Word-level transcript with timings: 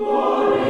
Glory 0.00 0.69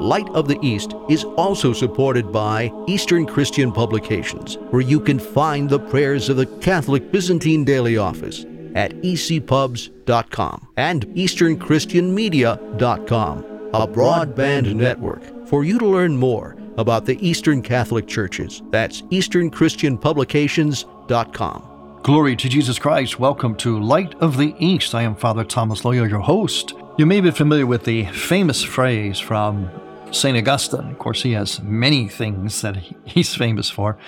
Light 0.00 0.28
of 0.30 0.48
the 0.48 0.58
East 0.62 0.94
is 1.08 1.24
also 1.24 1.72
supported 1.72 2.32
by 2.32 2.72
Eastern 2.86 3.26
Christian 3.26 3.70
Publications, 3.70 4.56
where 4.70 4.82
you 4.82 4.98
can 4.98 5.18
find 5.18 5.68
the 5.68 5.78
prayers 5.78 6.28
of 6.28 6.36
the 6.36 6.46
Catholic 6.46 7.12
Byzantine 7.12 7.64
Daily 7.64 7.98
Office 7.98 8.44
at 8.74 8.92
ecpubs.com 9.02 10.68
and 10.76 11.06
easternchristianmedia.com 11.08 13.50
a 13.72 13.86
broadband 13.86 14.74
network 14.74 15.22
for 15.46 15.62
you 15.64 15.78
to 15.78 15.86
learn 15.86 16.16
more 16.16 16.56
about 16.76 17.06
the 17.06 17.24
Eastern 17.24 17.62
Catholic 17.62 18.08
Churches. 18.08 18.62
That's 18.70 19.02
easternchristianpublications.com. 19.02 21.66
Glory 22.02 22.34
to 22.34 22.48
Jesus 22.48 22.78
Christ. 22.78 23.20
Welcome 23.20 23.54
to 23.56 23.78
Light 23.78 24.14
of 24.14 24.38
the 24.38 24.54
East. 24.58 24.94
I 24.94 25.02
am 25.02 25.14
Father 25.14 25.44
Thomas 25.44 25.82
Loya, 25.82 26.08
your 26.08 26.20
host. 26.20 26.72
You 26.98 27.04
may 27.06 27.20
be 27.20 27.30
familiar 27.30 27.66
with 27.66 27.84
the 27.84 28.06
famous 28.06 28.62
phrase 28.62 29.20
from 29.20 29.70
St. 30.12 30.36
Augustine. 30.36 30.90
Of 30.90 30.98
course, 30.98 31.22
he 31.22 31.32
has 31.32 31.60
many 31.62 32.08
things 32.08 32.62
that 32.62 32.76
he's 33.04 33.34
famous 33.34 33.70
for. 33.70 33.98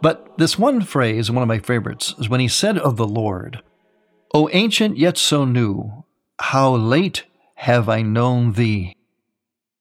But 0.00 0.36
this 0.38 0.58
one 0.58 0.82
phrase, 0.82 1.30
one 1.30 1.42
of 1.42 1.48
my 1.48 1.58
favorites, 1.58 2.14
is 2.18 2.28
when 2.28 2.40
he 2.40 2.48
said 2.48 2.78
of 2.78 2.96
the 2.96 3.06
Lord, 3.06 3.62
O 4.34 4.48
ancient 4.52 4.98
yet 4.98 5.16
so 5.16 5.44
new, 5.44 6.04
how 6.40 6.74
late 6.74 7.24
have 7.54 7.88
I 7.88 8.02
known 8.02 8.52
thee? 8.52 8.96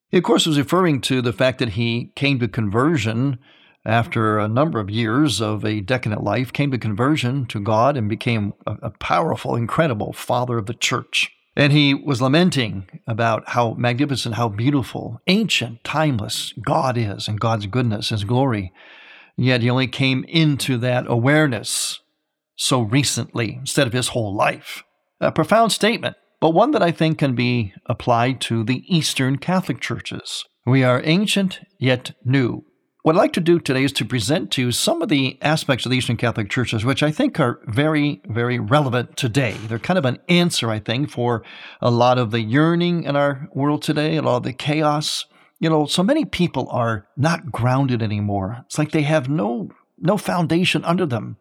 He, 0.09 0.17
of 0.17 0.23
course, 0.23 0.45
was 0.45 0.59
referring 0.59 1.01
to 1.01 1.21
the 1.21 1.33
fact 1.33 1.57
that 1.59 1.69
he 1.69 2.11
came 2.15 2.39
to 2.39 2.47
conversion 2.47 3.39
after 3.85 4.39
a 4.39 4.47
number 4.47 4.79
of 4.79 4.89
years 4.89 5.41
of 5.41 5.65
a 5.65 5.81
decadent 5.81 6.23
life, 6.23 6.53
came 6.53 6.71
to 6.71 6.77
conversion 6.77 7.45
to 7.47 7.59
God 7.59 7.97
and 7.97 8.07
became 8.07 8.53
a, 8.65 8.77
a 8.83 8.89
powerful, 8.91 9.55
incredible 9.55 10.13
father 10.13 10.57
of 10.57 10.67
the 10.67 10.73
church. 10.73 11.31
And 11.55 11.71
he 11.71 11.93
was 11.93 12.21
lamenting 12.21 13.01
about 13.05 13.49
how 13.49 13.73
magnificent, 13.75 14.35
how 14.35 14.49
beautiful, 14.49 15.21
ancient, 15.27 15.83
timeless 15.83 16.53
God 16.65 16.97
is 16.97 17.27
and 17.27 17.39
God's 17.39 17.67
goodness, 17.67 18.09
His 18.09 18.23
glory. 18.23 18.73
Yet 19.37 19.61
he 19.61 19.69
only 19.69 19.87
came 19.87 20.23
into 20.27 20.77
that 20.77 21.05
awareness 21.07 21.99
so 22.55 22.81
recently 22.81 23.55
instead 23.59 23.87
of 23.87 23.93
his 23.93 24.09
whole 24.09 24.35
life. 24.35 24.83
A 25.19 25.31
profound 25.31 25.71
statement 25.71 26.15
but 26.43 26.53
one 26.53 26.71
that 26.71 26.83
I 26.83 26.91
think 26.91 27.19
can 27.19 27.35
be 27.35 27.73
applied 27.85 28.41
to 28.41 28.65
the 28.65 28.83
Eastern 28.93 29.37
Catholic 29.37 29.79
churches. 29.79 30.43
We 30.65 30.83
are 30.83 31.01
ancient 31.05 31.61
yet 31.79 32.11
new. 32.25 32.65
What 33.03 33.17
I'd 33.17 33.19
like 33.19 33.33
to 33.33 33.41
do 33.41 33.59
today 33.59 33.83
is 33.83 33.91
to 33.93 34.05
present 34.05 34.49
to 34.51 34.61
you 34.61 34.71
some 34.71 35.01
of 35.01 35.09
the 35.09 35.37
aspects 35.41 35.85
of 35.85 35.89
the 35.89 35.97
Eastern 35.97 36.15
Catholic 36.15 36.49
churches 36.49 36.85
which 36.85 37.03
I 37.03 37.11
think 37.11 37.37
are 37.37 37.59
very, 37.65 38.21
very 38.27 38.59
relevant 38.59 39.17
today. 39.17 39.57
They're 39.67 39.77
kind 39.77 39.97
of 39.97 40.05
an 40.05 40.19
answer, 40.29 40.69
I 40.69 40.79
think, 40.79 41.09
for 41.09 41.43
a 41.81 41.91
lot 41.91 42.17
of 42.17 42.31
the 42.31 42.39
yearning 42.39 43.03
in 43.03 43.17
our 43.17 43.49
world 43.53 43.81
today, 43.81 44.15
a 44.15 44.21
lot 44.21 44.37
of 44.37 44.43
the 44.43 44.53
chaos. 44.53 45.25
You 45.59 45.69
know, 45.69 45.85
so 45.85 46.01
many 46.01 46.23
people 46.23 46.69
are 46.69 47.05
not 47.17 47.51
grounded 47.51 48.01
anymore. 48.01 48.63
It's 48.67 48.77
like 48.77 48.91
they 48.91 49.01
have 49.01 49.27
no 49.27 49.69
no 49.99 50.17
foundation 50.17 50.85
under 50.85 51.05
them. 51.05 51.35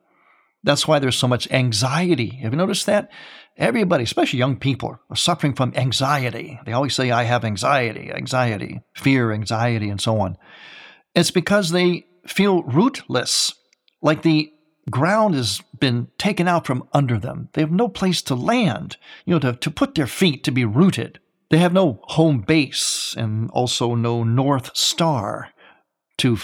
That's 0.64 0.88
why 0.88 0.98
there's 0.98 1.16
so 1.16 1.28
much 1.28 1.48
anxiety. 1.52 2.40
Have 2.42 2.52
you 2.52 2.58
noticed 2.58 2.86
that? 2.86 3.08
Everybody, 3.56 4.02
especially 4.02 4.40
young 4.40 4.56
people, 4.56 4.98
are 5.08 5.16
suffering 5.16 5.54
from 5.54 5.72
anxiety. 5.76 6.58
They 6.66 6.72
always 6.72 6.94
say, 6.96 7.12
I 7.12 7.22
have 7.22 7.44
anxiety, 7.44 8.10
anxiety, 8.12 8.80
fear, 8.94 9.30
anxiety, 9.30 9.90
and 9.90 10.00
so 10.00 10.18
on. 10.18 10.36
It's 11.14 11.30
because 11.30 11.70
they 11.70 12.06
feel 12.26 12.62
rootless, 12.62 13.54
like 14.00 14.22
the 14.22 14.52
ground 14.90 15.34
has 15.34 15.60
been 15.78 16.08
taken 16.18 16.48
out 16.48 16.66
from 16.66 16.88
under 16.92 17.18
them. 17.18 17.48
They 17.52 17.60
have 17.60 17.70
no 17.70 17.88
place 17.88 18.22
to 18.22 18.34
land, 18.34 18.96
you 19.24 19.34
know, 19.34 19.38
to, 19.40 19.52
to 19.54 19.70
put 19.70 19.94
their 19.94 20.06
feet, 20.06 20.44
to 20.44 20.50
be 20.50 20.64
rooted. 20.64 21.18
They 21.50 21.58
have 21.58 21.72
no 21.72 22.00
home 22.04 22.40
base 22.40 23.14
and 23.16 23.50
also 23.50 23.94
no 23.94 24.24
North 24.24 24.74
Star 24.76 25.50
to, 26.18 26.38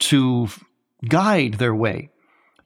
to 0.00 0.48
guide 1.08 1.54
their 1.54 1.74
way. 1.74 2.10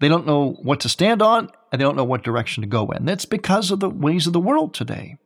They 0.01 0.09
don't 0.09 0.27
know 0.27 0.59
what 0.63 0.81
to 0.81 0.89
stand 0.89 1.23
on 1.23 1.51
and 1.71 1.81
they 1.81 1.85
don't 1.85 1.97
know 1.97 2.05
what 2.05 2.25
direction 2.25 2.63
to 2.63 2.69
go 2.69 2.91
in. 2.91 3.05
That's 3.05 3.25
because 3.25 3.71
of 3.71 3.81
the 3.81 3.89
ways 3.89 4.27
of 4.27 4.33
the 4.33 4.41
world 4.41 4.75
today. 4.75 5.19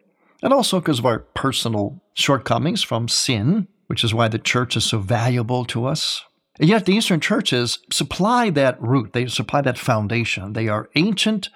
And 0.42 0.52
also 0.52 0.78
because 0.78 0.98
of 0.98 1.06
our 1.06 1.20
personal 1.20 2.00
shortcomings 2.14 2.82
from 2.82 3.08
sin, 3.08 3.66
which 3.88 4.04
is 4.04 4.14
why 4.14 4.28
the 4.28 4.38
church 4.38 4.76
is 4.76 4.84
so 4.84 4.98
valuable 4.98 5.64
to 5.66 5.84
us. 5.84 6.22
And 6.60 6.68
yet 6.68 6.86
the 6.86 6.94
Eastern 6.94 7.20
churches 7.20 7.80
supply 7.90 8.50
that 8.50 8.80
root, 8.80 9.12
they 9.12 9.26
supply 9.26 9.60
that 9.62 9.78
foundation. 9.78 10.52
They 10.52 10.68
are 10.68 10.88
ancient 10.94 11.50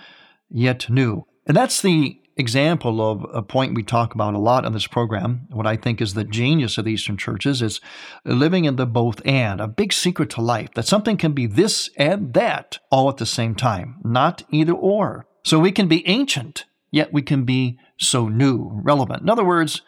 yet 0.50 0.90
new. 0.90 1.24
And 1.46 1.56
that's 1.56 1.80
the 1.80 2.18
example 2.36 3.00
of 3.00 3.26
a 3.34 3.42
point 3.42 3.74
we 3.74 3.82
talk 3.82 4.14
about 4.14 4.34
a 4.34 4.38
lot 4.38 4.64
on 4.64 4.72
this 4.72 4.86
program. 4.86 5.46
What 5.50 5.66
I 5.66 5.76
think 5.76 6.00
is 6.00 6.14
the 6.14 6.24
genius 6.24 6.78
of 6.78 6.84
the 6.84 6.92
Eastern 6.92 7.16
churches 7.16 7.60
is 7.60 7.80
living 8.24 8.64
in 8.64 8.76
the 8.76 8.86
both 8.86 9.20
and, 9.26 9.60
a 9.60 9.68
big 9.68 9.92
secret 9.92 10.30
to 10.30 10.40
life, 10.40 10.70
that 10.74 10.86
something 10.86 11.16
can 11.16 11.32
be 11.32 11.46
this 11.46 11.90
and 11.96 12.32
that 12.34 12.78
all 12.90 13.08
at 13.08 13.18
the 13.18 13.26
same 13.26 13.54
time, 13.54 13.96
not 14.02 14.44
either 14.50 14.72
or. 14.72 15.26
So 15.44 15.58
we 15.58 15.72
can 15.72 15.88
be 15.88 16.06
ancient, 16.08 16.64
yet 16.90 17.12
we 17.12 17.22
can 17.22 17.44
be 17.44 17.78
so 17.98 18.28
new, 18.28 18.70
relevant. 18.82 19.22
In 19.22 19.28
other 19.28 19.44
words, 19.44 19.82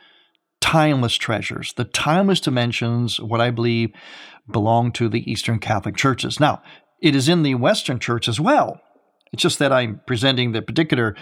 timeless 0.65 1.17
treasures, 1.17 1.75
the 1.75 1.85
timeless 1.85 2.41
dimensions, 2.41 3.21
what 3.21 3.39
I 3.39 3.51
believe 3.51 3.93
belong 4.51 4.93
to 4.93 5.11
the 5.11 5.31
Eastern 5.31 5.59
Catholic 5.59 5.95
churches. 5.95 6.41
Now, 6.41 6.63
it 7.03 7.15
is 7.15 7.29
in 7.29 7.43
the 7.43 7.55
Western 7.55 7.99
church 7.99 8.29
as 8.29 8.41
well. 8.41 8.81
It's 9.31 9.43
just 9.43 9.59
that 9.59 9.75
I'm 9.75 10.01
presenting 10.07 10.53
the 10.53 10.63
particular 10.63 11.15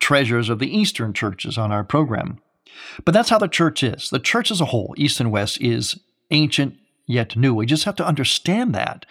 treasures 0.00 0.48
of 0.48 0.58
the 0.58 0.76
Eastern 0.76 1.12
churches 1.12 1.56
on 1.56 1.70
our 1.70 1.84
program. 1.84 2.40
But 3.04 3.14
that's 3.14 3.28
how 3.28 3.38
the 3.38 3.46
church 3.46 3.84
is. 3.84 4.10
The 4.10 4.18
church 4.18 4.50
as 4.50 4.60
a 4.60 4.64
whole, 4.64 4.96
East 4.96 5.20
and 5.20 5.30
West, 5.30 5.60
is 5.60 6.00
ancient 6.32 6.74
yet 7.06 7.36
new. 7.36 7.54
We 7.54 7.66
just 7.66 7.84
have 7.84 7.96
to 7.96 8.06
understand 8.06 8.74
that. 8.74 9.06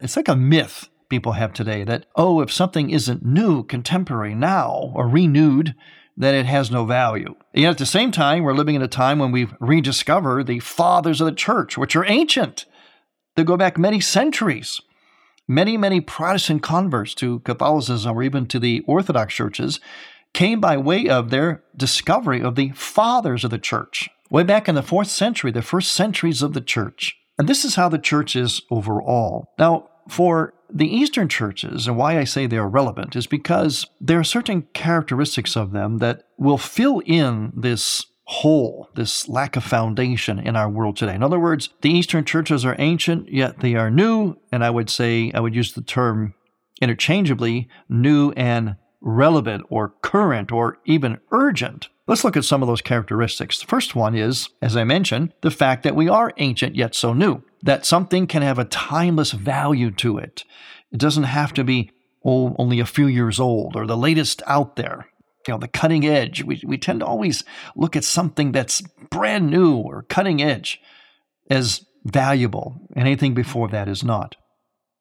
It's 0.00 0.16
like 0.16 0.28
a 0.28 0.34
myth 0.34 0.88
people 1.10 1.32
have 1.32 1.52
today 1.52 1.84
that, 1.84 2.06
oh, 2.16 2.40
if 2.40 2.50
something 2.50 2.88
isn't 2.88 3.22
new, 3.22 3.64
contemporary 3.64 4.34
now, 4.34 4.92
or 4.94 5.06
renewed, 5.06 5.74
then 6.22 6.34
it 6.34 6.46
has 6.46 6.70
no 6.70 6.84
value. 6.84 7.34
And 7.54 7.62
yet 7.62 7.70
at 7.70 7.78
the 7.78 7.86
same 7.86 8.12
time, 8.12 8.42
we're 8.42 8.54
living 8.54 8.74
in 8.74 8.82
a 8.82 8.88
time 8.88 9.18
when 9.18 9.32
we 9.32 9.48
rediscover 9.58 10.44
the 10.44 10.60
fathers 10.60 11.20
of 11.20 11.26
the 11.26 11.32
church, 11.32 11.78
which 11.78 11.96
are 11.96 12.04
ancient. 12.04 12.66
They 13.36 13.44
go 13.44 13.56
back 13.56 13.78
many 13.78 14.00
centuries. 14.00 14.80
Many, 15.48 15.76
many 15.76 16.00
Protestant 16.00 16.62
converts 16.62 17.14
to 17.16 17.40
Catholicism 17.40 18.16
or 18.16 18.22
even 18.22 18.46
to 18.46 18.58
the 18.58 18.84
Orthodox 18.86 19.34
churches 19.34 19.80
came 20.32 20.60
by 20.60 20.76
way 20.76 21.08
of 21.08 21.30
their 21.30 21.64
discovery 21.76 22.40
of 22.40 22.54
the 22.54 22.70
fathers 22.70 23.42
of 23.42 23.50
the 23.50 23.58
church, 23.58 24.08
way 24.30 24.44
back 24.44 24.68
in 24.68 24.76
the 24.76 24.82
fourth 24.82 25.08
century, 25.08 25.50
the 25.50 25.62
first 25.62 25.92
centuries 25.92 26.42
of 26.42 26.52
the 26.52 26.60
church. 26.60 27.16
And 27.38 27.48
this 27.48 27.64
is 27.64 27.74
how 27.74 27.88
the 27.88 27.98
church 27.98 28.36
is 28.36 28.62
overall. 28.70 29.48
Now, 29.58 29.88
for 30.08 30.54
the 30.72 30.94
Eastern 30.94 31.28
churches, 31.28 31.86
and 31.86 31.96
why 31.96 32.18
I 32.18 32.24
say 32.24 32.46
they 32.46 32.58
are 32.58 32.68
relevant, 32.68 33.16
is 33.16 33.26
because 33.26 33.86
there 34.00 34.18
are 34.18 34.24
certain 34.24 34.62
characteristics 34.74 35.56
of 35.56 35.72
them 35.72 35.98
that 35.98 36.24
will 36.38 36.58
fill 36.58 37.00
in 37.06 37.52
this 37.56 38.06
hole, 38.24 38.88
this 38.94 39.28
lack 39.28 39.56
of 39.56 39.64
foundation 39.64 40.38
in 40.38 40.54
our 40.54 40.70
world 40.70 40.96
today. 40.96 41.14
In 41.14 41.22
other 41.22 41.40
words, 41.40 41.70
the 41.80 41.90
Eastern 41.90 42.24
churches 42.24 42.64
are 42.64 42.76
ancient, 42.78 43.28
yet 43.28 43.58
they 43.58 43.74
are 43.74 43.90
new. 43.90 44.36
And 44.52 44.64
I 44.64 44.70
would 44.70 44.88
say, 44.88 45.32
I 45.34 45.40
would 45.40 45.54
use 45.54 45.72
the 45.72 45.82
term 45.82 46.34
interchangeably 46.80 47.68
new 47.88 48.30
and 48.36 48.76
relevant 49.00 49.64
or 49.68 49.94
current 50.02 50.52
or 50.52 50.78
even 50.84 51.18
urgent. 51.32 51.88
Let's 52.06 52.22
look 52.22 52.36
at 52.36 52.44
some 52.44 52.62
of 52.62 52.68
those 52.68 52.82
characteristics. 52.82 53.58
The 53.58 53.66
first 53.66 53.96
one 53.96 54.14
is, 54.14 54.48
as 54.62 54.76
I 54.76 54.84
mentioned, 54.84 55.32
the 55.40 55.50
fact 55.50 55.82
that 55.82 55.96
we 55.96 56.08
are 56.08 56.32
ancient 56.36 56.76
yet 56.76 56.94
so 56.94 57.12
new, 57.12 57.42
that 57.62 57.86
something 57.86 58.26
can 58.26 58.42
have 58.42 58.58
a 58.58 58.64
timeless 58.64 59.32
value 59.32 59.90
to 59.92 60.18
it. 60.18 60.44
It 60.92 60.98
doesn't 60.98 61.24
have 61.24 61.52
to 61.54 61.64
be 61.64 61.90
oh, 62.24 62.54
only 62.58 62.80
a 62.80 62.86
few 62.86 63.06
years 63.06 63.38
old 63.38 63.76
or 63.76 63.86
the 63.86 63.96
latest 63.96 64.42
out 64.46 64.76
there. 64.76 65.06
You 65.46 65.54
know, 65.54 65.58
the 65.58 65.68
cutting 65.68 66.06
edge. 66.06 66.44
We, 66.44 66.62
we 66.66 66.76
tend 66.78 67.00
to 67.00 67.06
always 67.06 67.44
look 67.74 67.96
at 67.96 68.04
something 68.04 68.52
that's 68.52 68.82
brand 69.10 69.50
new 69.50 69.74
or 69.74 70.02
cutting 70.02 70.42
edge 70.42 70.80
as 71.48 71.84
valuable, 72.04 72.80
and 72.94 73.06
anything 73.06 73.34
before 73.34 73.68
that 73.68 73.88
is 73.88 74.04
not. 74.04 74.36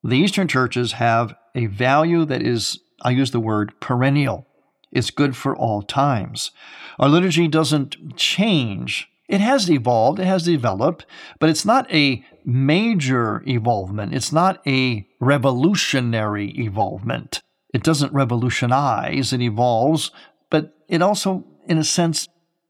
The 0.04 0.18
Eastern 0.18 0.48
churches 0.48 0.94
have 0.94 1.36
a 1.56 1.68
value 1.68 2.26
that 2.26 2.42
is, 2.42 2.80
I 3.02 3.12
use 3.12 3.32
the 3.32 3.40
word 3.40 3.80
perennial. 3.80 4.48
It's 4.92 5.12
good 5.12 5.36
for 5.36 5.56
all 5.56 5.82
times. 5.82 6.52
Our 6.98 7.10
liturgy 7.10 7.48
doesn't 7.48 8.18
change. 8.18 9.08
It 9.30 9.42
has 9.42 9.70
evolved, 9.70 10.20
it 10.20 10.26
has 10.26 10.44
developed, 10.44 11.06
but 11.40 11.52
it's 11.52 11.64
not 11.64 11.90
a 11.94 12.26
major 12.44 13.44
evolvement. 13.48 14.14
It's 14.14 14.34
not 14.34 14.60
a 14.68 15.08
revolutionary 15.20 16.50
evolvement. 16.60 17.40
It 17.72 17.84
doesn't 17.84 18.12
revolutionize, 18.12 19.32
it 19.32 19.42
evolves, 19.42 20.10
but 20.50 20.74
it 20.88 21.04
also, 21.04 21.46
in 21.68 21.78
a 21.78 21.84
sense, 21.84 22.28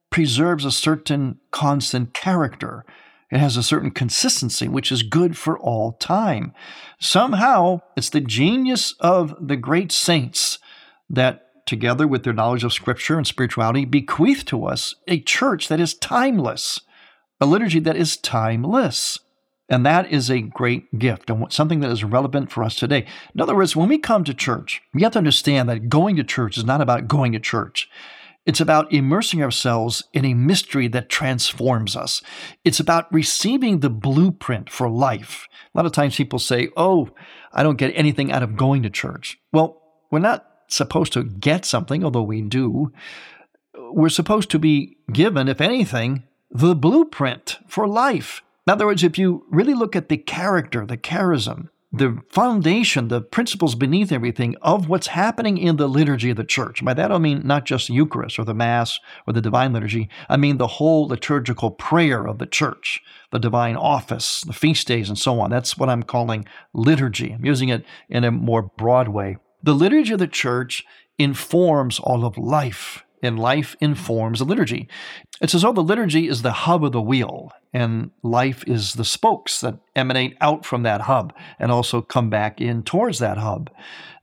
preserves 0.10 0.66
a 0.66 0.72
certain 0.72 1.40
constant 1.52 2.14
character. 2.14 2.84
It 3.32 3.40
has 3.40 3.56
a 3.56 3.64
certain 3.64 3.92
consistency, 3.92 4.68
which 4.68 4.92
is 4.92 5.02
good 5.02 5.38
for 5.38 5.58
all 5.58 5.94
time. 5.94 6.54
Somehow, 7.00 7.82
it's 7.96 8.10
the 8.10 8.20
genius 8.20 8.96
of 9.00 9.34
the 9.40 9.56
great 9.56 9.94
saints 9.94 10.60
that, 11.10 11.49
together 11.70 12.08
with 12.08 12.24
their 12.24 12.34
knowledge 12.34 12.66
of 12.66 12.74
Scripture 12.74 13.18
and 13.18 13.26
spirituality, 13.26 13.86
bequeath 13.86 14.44
to 14.46 14.66
us 14.66 14.96
a 15.08 15.22
church 15.22 15.70
that 15.70 15.80
is 15.80 15.94
timeless, 15.94 16.82
a 17.40 17.46
liturgy 17.46 17.80
that 17.80 17.96
is 17.96 18.18
timeless. 18.18 19.20
And 19.72 19.86
that 19.86 20.12
is 20.12 20.32
a 20.32 20.42
great 20.42 20.98
gift 20.98 21.30
and 21.30 21.54
something 21.54 21.80
that 21.82 21.92
is 21.92 22.04
relevant 22.04 22.52
for 22.52 22.64
us 22.64 22.76
today. 22.76 23.06
In 23.36 23.40
other 23.40 23.56
words, 23.56 23.76
when 23.76 23.88
we 23.88 24.00
come 24.00 24.24
to 24.24 24.34
church, 24.34 24.82
we 24.96 25.04
have 25.04 25.12
to 25.12 25.20
understand 25.20 25.70
that 25.70 25.90
going 25.90 26.16
to 26.16 26.24
church 26.24 26.58
is 26.58 26.66
not 26.66 26.82
about 26.82 27.08
going 27.08 27.34
to 27.34 27.40
church. 27.40 27.88
It's 28.48 28.60
about 28.60 28.92
immersing 28.92 29.44
ourselves 29.44 30.04
in 30.12 30.26
a 30.26 30.34
mystery 30.34 30.88
that 30.88 31.08
transforms 31.08 31.96
us. 31.96 32.24
It's 32.66 32.80
about 32.80 33.14
receiving 33.14 33.82
the 33.82 33.92
blueprint 33.92 34.72
for 34.72 34.90
life. 34.90 35.48
A 35.76 35.78
lot 35.78 35.86
of 35.86 35.92
times 35.92 36.16
people 36.16 36.40
say, 36.40 36.70
Oh, 36.76 37.10
I 37.54 37.62
don't 37.62 37.78
get 37.78 37.94
anything 37.94 38.32
out 38.32 38.42
of 38.42 38.58
going 38.58 38.82
to 38.82 38.90
church. 38.90 39.38
Well, 39.54 39.80
we're 40.10 40.18
not 40.18 40.49
supposed 40.70 41.14
to 41.14 41.24
get 41.24 41.66
something, 41.66 42.04
although 42.04 42.24
we 42.24 42.42
do. 42.42 42.92
We're 43.92 44.10
supposed 44.10 44.50
to 44.52 44.60
be 44.60 44.98
given, 45.12 45.48
if 45.48 45.62
anything, 45.62 46.24
the 46.52 46.76
blueprint 46.76 47.58
for 47.68 47.88
life. 47.88 48.42
In 48.68 48.74
other 48.74 48.86
words, 48.86 49.04
if 49.04 49.18
you 49.18 49.46
really 49.50 49.74
look 49.74 49.96
at 49.96 50.10
the 50.10 50.18
character, 50.18 50.86
the 50.86 50.98
charism, 50.98 51.70
the 51.92 52.22
foundation, 52.30 53.08
the 53.08 53.22
principles 53.22 53.74
beneath 53.74 54.12
everything 54.12 54.56
of 54.62 54.88
what's 54.88 55.08
happening 55.08 55.58
in 55.58 55.78
the 55.78 55.88
liturgy 55.88 56.30
of 56.30 56.38
the 56.38 56.44
church. 56.44 56.86
By 56.86 56.94
that 56.94 57.12
I 57.12 57.18
mean 57.18 57.42
not 57.46 57.66
just 57.66 57.90
Eucharist 57.90 58.38
or 58.38 58.46
the 58.46 58.54
Mass 58.54 59.00
or 59.26 59.34
the 59.34 59.42
Divine 59.42 59.74
Liturgy. 59.74 60.08
I 60.30 60.38
mean 60.38 60.58
the 60.58 60.68
whole 60.68 61.08
liturgical 61.08 61.72
prayer 61.72 62.28
of 62.28 62.38
the 62.38 62.46
church, 62.46 63.02
the 63.32 63.40
divine 63.40 63.76
office, 63.76 64.42
the 64.42 64.54
feast 64.54 64.88
days, 64.88 65.10
and 65.10 65.18
so 65.18 65.40
on. 65.40 65.50
That's 65.50 65.78
what 65.78 65.90
I'm 65.90 66.04
calling 66.04 66.46
liturgy. 66.74 67.32
I'm 67.32 67.46
using 67.46 67.70
it 67.70 67.84
in 68.08 68.24
a 68.24 68.30
more 68.32 68.62
broad 68.62 69.08
way. 69.08 69.38
The 69.62 69.76
liturgy 69.76 70.14
of 70.14 70.20
the 70.20 70.28
church 70.28 70.86
informs 71.18 72.00
all 72.00 72.26
of 72.26 72.38
life 72.38 73.04
and 73.22 73.38
life 73.38 73.76
informs 73.82 74.40
the 74.40 74.46
liturgy. 74.46 74.88
It's 75.42 75.54
as 75.54 75.64
though 75.64 75.74
the 75.74 75.82
liturgy 75.82 76.28
is 76.28 76.42
the 76.42 76.52
hub 76.52 76.86
of 76.86 76.94
the 76.94 77.02
wheel, 77.02 77.52
and 77.74 78.12
life 78.24 78.64
is 78.66 78.94
the 78.94 79.04
spokes 79.04 79.60
that 79.62 79.78
emanate 79.96 80.38
out 80.40 80.66
from 80.66 80.84
that 80.84 81.02
hub 81.02 81.34
and 81.60 81.72
also 81.72 82.02
come 82.02 82.30
back 82.30 82.62
in 82.62 82.84
towards 82.84 83.20
that 83.20 83.38
hub. 83.38 83.70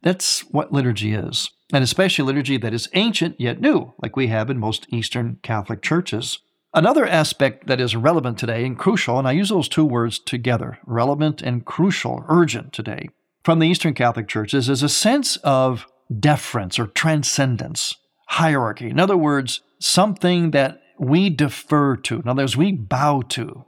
That's 0.02 0.40
what 0.50 0.72
liturgy 0.72 1.12
is, 1.12 1.50
and 1.72 1.84
especially 1.84 2.24
liturgy 2.24 2.56
that 2.56 2.74
is 2.74 2.88
ancient 2.94 3.38
yet 3.38 3.60
new, 3.60 3.92
like 4.02 4.16
we 4.16 4.28
have 4.28 4.48
in 4.48 4.58
most 4.58 4.86
Eastern 4.90 5.38
Catholic 5.42 5.82
churches. 5.82 6.38
Another 6.72 7.06
aspect 7.06 7.66
that 7.68 7.80
is 7.80 7.96
relevant 7.96 8.38
today 8.38 8.64
and 8.64 8.78
crucial, 8.78 9.18
and 9.18 9.26
I 9.26 9.32
use 9.32 9.48
those 9.48 9.68
two 9.68 9.84
words 9.84 10.18
together 10.18 10.78
relevant 10.86 11.40
and 11.40 11.64
crucial, 11.64 12.24
urgent 12.28 12.72
today, 12.72 13.08
from 13.46 13.60
the 13.60 13.68
Eastern 13.68 13.94
Catholic 13.94 14.26
churches 14.26 14.68
is 14.68 14.82
a 14.82 14.88
sense 14.88 15.36
of 15.44 15.86
deference 16.18 16.80
or 16.80 16.88
transcendence 16.88 17.94
hierarchy. 18.26 18.90
In 18.90 18.98
other 18.98 19.16
words, 19.16 19.60
something 19.78 20.50
that 20.50 20.82
we 20.98 21.30
defer 21.30 21.94
to. 21.94 22.16
In 22.18 22.26
other 22.26 22.42
words, 22.42 22.56
we 22.56 22.72
bow 22.72 23.22
to 23.28 23.64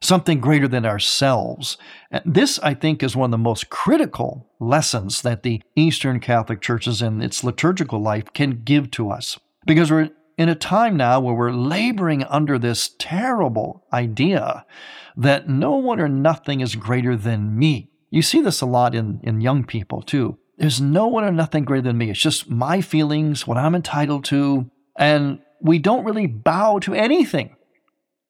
something 0.00 0.40
greater 0.40 0.66
than 0.66 0.86
ourselves. 0.86 1.76
This, 2.24 2.58
I 2.60 2.72
think, 2.72 3.02
is 3.02 3.14
one 3.14 3.26
of 3.26 3.32
the 3.32 3.36
most 3.36 3.68
critical 3.68 4.48
lessons 4.60 5.20
that 5.20 5.42
the 5.42 5.60
Eastern 5.76 6.20
Catholic 6.20 6.62
churches 6.62 7.02
and 7.02 7.22
its 7.22 7.44
liturgical 7.44 8.00
life 8.00 8.32
can 8.32 8.62
give 8.64 8.90
to 8.92 9.10
us. 9.10 9.38
Because 9.66 9.90
we're 9.90 10.08
in 10.38 10.48
a 10.48 10.54
time 10.54 10.96
now 10.96 11.20
where 11.20 11.34
we're 11.34 11.52
laboring 11.52 12.24
under 12.24 12.58
this 12.58 12.94
terrible 12.98 13.84
idea 13.92 14.64
that 15.18 15.50
no 15.50 15.72
one 15.72 16.00
or 16.00 16.08
nothing 16.08 16.62
is 16.62 16.76
greater 16.76 17.14
than 17.14 17.58
me. 17.58 17.90
You 18.10 18.22
see 18.22 18.40
this 18.40 18.60
a 18.60 18.66
lot 18.66 18.94
in, 18.94 19.20
in 19.22 19.40
young 19.40 19.64
people, 19.64 20.02
too. 20.02 20.38
There's 20.56 20.80
no 20.80 21.06
one 21.06 21.24
or 21.24 21.30
nothing 21.30 21.64
greater 21.64 21.82
than 21.82 21.98
me. 21.98 22.10
It's 22.10 22.20
just 22.20 22.50
my 22.50 22.80
feelings, 22.80 23.46
what 23.46 23.58
I'm 23.58 23.74
entitled 23.74 24.24
to. 24.26 24.70
And 24.96 25.40
we 25.60 25.78
don't 25.78 26.04
really 26.04 26.26
bow 26.26 26.78
to 26.80 26.94
anything. 26.94 27.54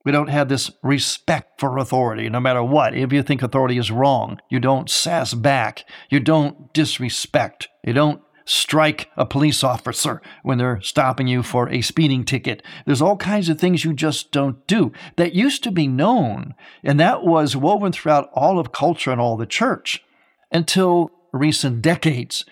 We 0.04 0.12
don't 0.12 0.28
have 0.28 0.48
this 0.48 0.70
respect 0.82 1.60
for 1.60 1.76
authority, 1.78 2.28
no 2.28 2.40
matter 2.40 2.62
what. 2.62 2.96
If 2.96 3.12
you 3.12 3.22
think 3.22 3.42
authority 3.42 3.78
is 3.78 3.90
wrong, 3.90 4.40
you 4.50 4.60
don't 4.60 4.88
sass 4.88 5.34
back. 5.34 5.84
You 6.08 6.20
don't 6.20 6.72
disrespect. 6.72 7.68
You 7.84 7.92
don't 7.92 8.22
strike 8.48 9.10
a 9.16 9.26
police 9.26 9.62
officer 9.62 10.22
when 10.42 10.58
they're 10.58 10.80
stopping 10.80 11.28
you 11.28 11.42
for 11.42 11.68
a 11.68 11.82
speeding 11.82 12.24
ticket. 12.24 12.62
There's 12.86 13.02
all 13.02 13.16
kinds 13.16 13.48
of 13.48 13.60
things 13.60 13.84
you 13.84 13.92
just 13.92 14.32
don't 14.32 14.66
do 14.66 14.92
that 15.16 15.34
used 15.34 15.62
to 15.64 15.70
be 15.70 15.86
known, 15.86 16.54
and 16.82 16.98
that 16.98 17.24
was 17.24 17.54
woven 17.54 17.92
throughout 17.92 18.30
all 18.32 18.58
of 18.58 18.72
culture 18.72 19.12
and 19.12 19.20
all 19.20 19.36
the 19.36 19.46
church 19.46 20.02
until 20.50 21.10
recent 21.32 21.82
decades 21.82 22.44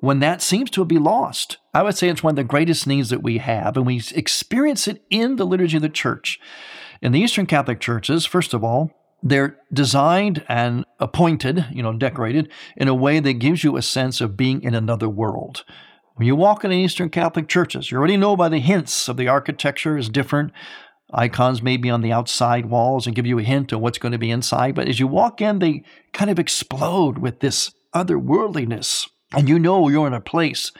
when 0.00 0.20
that 0.20 0.42
seems 0.42 0.70
to 0.70 0.84
be 0.84 0.98
lost. 0.98 1.56
I 1.74 1.82
would 1.82 1.96
say 1.96 2.08
it's 2.08 2.22
one 2.22 2.32
of 2.32 2.36
the 2.36 2.44
greatest 2.44 2.86
needs 2.86 3.10
that 3.10 3.22
we 3.22 3.38
have, 3.38 3.76
and 3.76 3.86
we 3.86 4.02
experience 4.14 4.86
it 4.86 5.02
in 5.10 5.36
the 5.36 5.46
liturgy 5.46 5.76
of 5.76 5.82
the 5.82 5.88
church. 5.88 6.38
In 7.00 7.12
the 7.12 7.20
Eastern 7.20 7.46
Catholic 7.46 7.80
churches, 7.80 8.26
first 8.26 8.52
of 8.52 8.62
all, 8.62 8.92
they're 9.22 9.56
designed 9.72 10.44
and 10.48 10.84
appointed, 11.00 11.66
you 11.72 11.82
know, 11.82 11.92
decorated 11.92 12.50
in 12.76 12.88
a 12.88 12.94
way 12.94 13.20
that 13.20 13.34
gives 13.34 13.64
you 13.64 13.76
a 13.76 13.82
sense 13.82 14.20
of 14.20 14.36
being 14.36 14.62
in 14.62 14.74
another 14.74 15.08
world. 15.08 15.64
When 16.14 16.26
you 16.26 16.36
walk 16.36 16.64
in 16.64 16.72
Eastern 16.72 17.10
Catholic 17.10 17.48
churches, 17.48 17.90
you 17.90 17.98
already 17.98 18.16
know 18.16 18.36
by 18.36 18.48
the 18.48 18.58
hints 18.58 19.08
of 19.08 19.16
the 19.16 19.28
architecture 19.28 19.96
is 19.96 20.08
different. 20.08 20.52
Icons 21.12 21.62
may 21.62 21.76
be 21.76 21.90
on 21.90 22.02
the 22.02 22.12
outside 22.12 22.66
walls 22.66 23.06
and 23.06 23.16
give 23.16 23.26
you 23.26 23.38
a 23.38 23.44
hint 23.44 23.72
of 23.72 23.80
what's 23.80 23.98
going 23.98 24.12
to 24.12 24.18
be 24.18 24.30
inside, 24.30 24.74
but 24.74 24.88
as 24.88 25.00
you 25.00 25.06
walk 25.06 25.40
in, 25.40 25.58
they 25.58 25.84
kind 26.12 26.30
of 26.30 26.38
explode 26.38 27.18
with 27.18 27.40
this 27.40 27.72
otherworldliness. 27.94 29.08
And 29.32 29.48
you 29.48 29.58
know 29.58 29.88
you're 29.88 30.06
in 30.06 30.14
a 30.14 30.20
place 30.20 30.72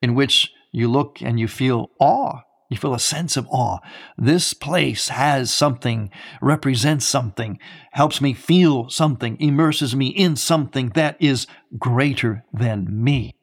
in 0.00 0.14
which 0.14 0.52
you 0.72 0.88
look 0.88 1.20
and 1.20 1.38
you 1.38 1.48
feel 1.48 1.90
awe. 2.00 2.40
You 2.70 2.76
feel 2.76 2.94
a 2.94 2.98
sense 2.98 3.36
of 3.36 3.46
awe. 3.50 3.78
This 4.16 4.54
place 4.54 5.08
has 5.08 5.52
something, 5.52 6.10
represents 6.40 7.04
something, 7.04 7.58
helps 7.92 8.20
me 8.20 8.32
feel 8.32 8.88
something, 8.88 9.36
immerses 9.38 9.94
me 9.94 10.08
in 10.08 10.36
something 10.36 10.88
that 10.90 11.16
is 11.20 11.46
greater 11.78 12.44
than 12.52 13.04
me. 13.04 13.34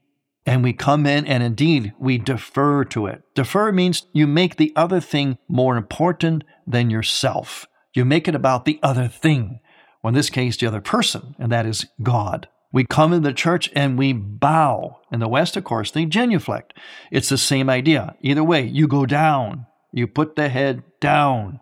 And 0.46 0.64
we 0.64 0.74
come 0.74 1.06
in 1.06 1.26
and 1.28 1.44
indeed 1.44 1.94
we 2.00 2.18
defer 2.18 2.84
to 2.86 3.06
it. 3.06 3.22
Defer 3.36 3.72
means 3.72 4.08
you 4.12 4.26
make 4.26 4.56
the 4.56 4.74
other 4.76 5.00
thing 5.00 5.38
more 5.48 5.78
important 5.78 6.44
than 6.66 6.90
yourself. 6.90 7.68
You 7.94 8.06
make 8.06 8.28
it 8.28 8.36
about 8.36 8.66
the 8.66 8.80
other 8.82 9.08
thing, 9.08 9.60
or 10.04 10.10
in 10.10 10.16
this 10.16 10.30
case, 10.30 10.58
the 10.58 10.68
other 10.68 10.82
person, 10.82 11.36
and 11.38 11.52
that 11.52 11.66
is 11.66 11.86
God. 12.02 12.48
We 12.74 12.86
come 12.86 13.12
in 13.14 13.24
the 13.24 13.34
church 13.34 13.70
and 13.76 13.98
we 13.98 14.14
bow. 14.14 15.00
In 15.12 15.20
the 15.20 15.28
West, 15.28 15.58
of 15.58 15.64
course, 15.64 15.92
they 15.92 16.06
genuflect. 16.06 16.74
It's 17.12 17.30
the 17.30 17.38
same 17.38 17.70
idea. 17.70 18.16
Either 18.22 18.44
way, 18.44 18.64
you 18.64 18.88
go 18.88 19.06
down. 19.06 19.66
You 19.92 20.08
put 20.08 20.36
the 20.36 20.50
head 20.50 20.84
down. 21.00 21.60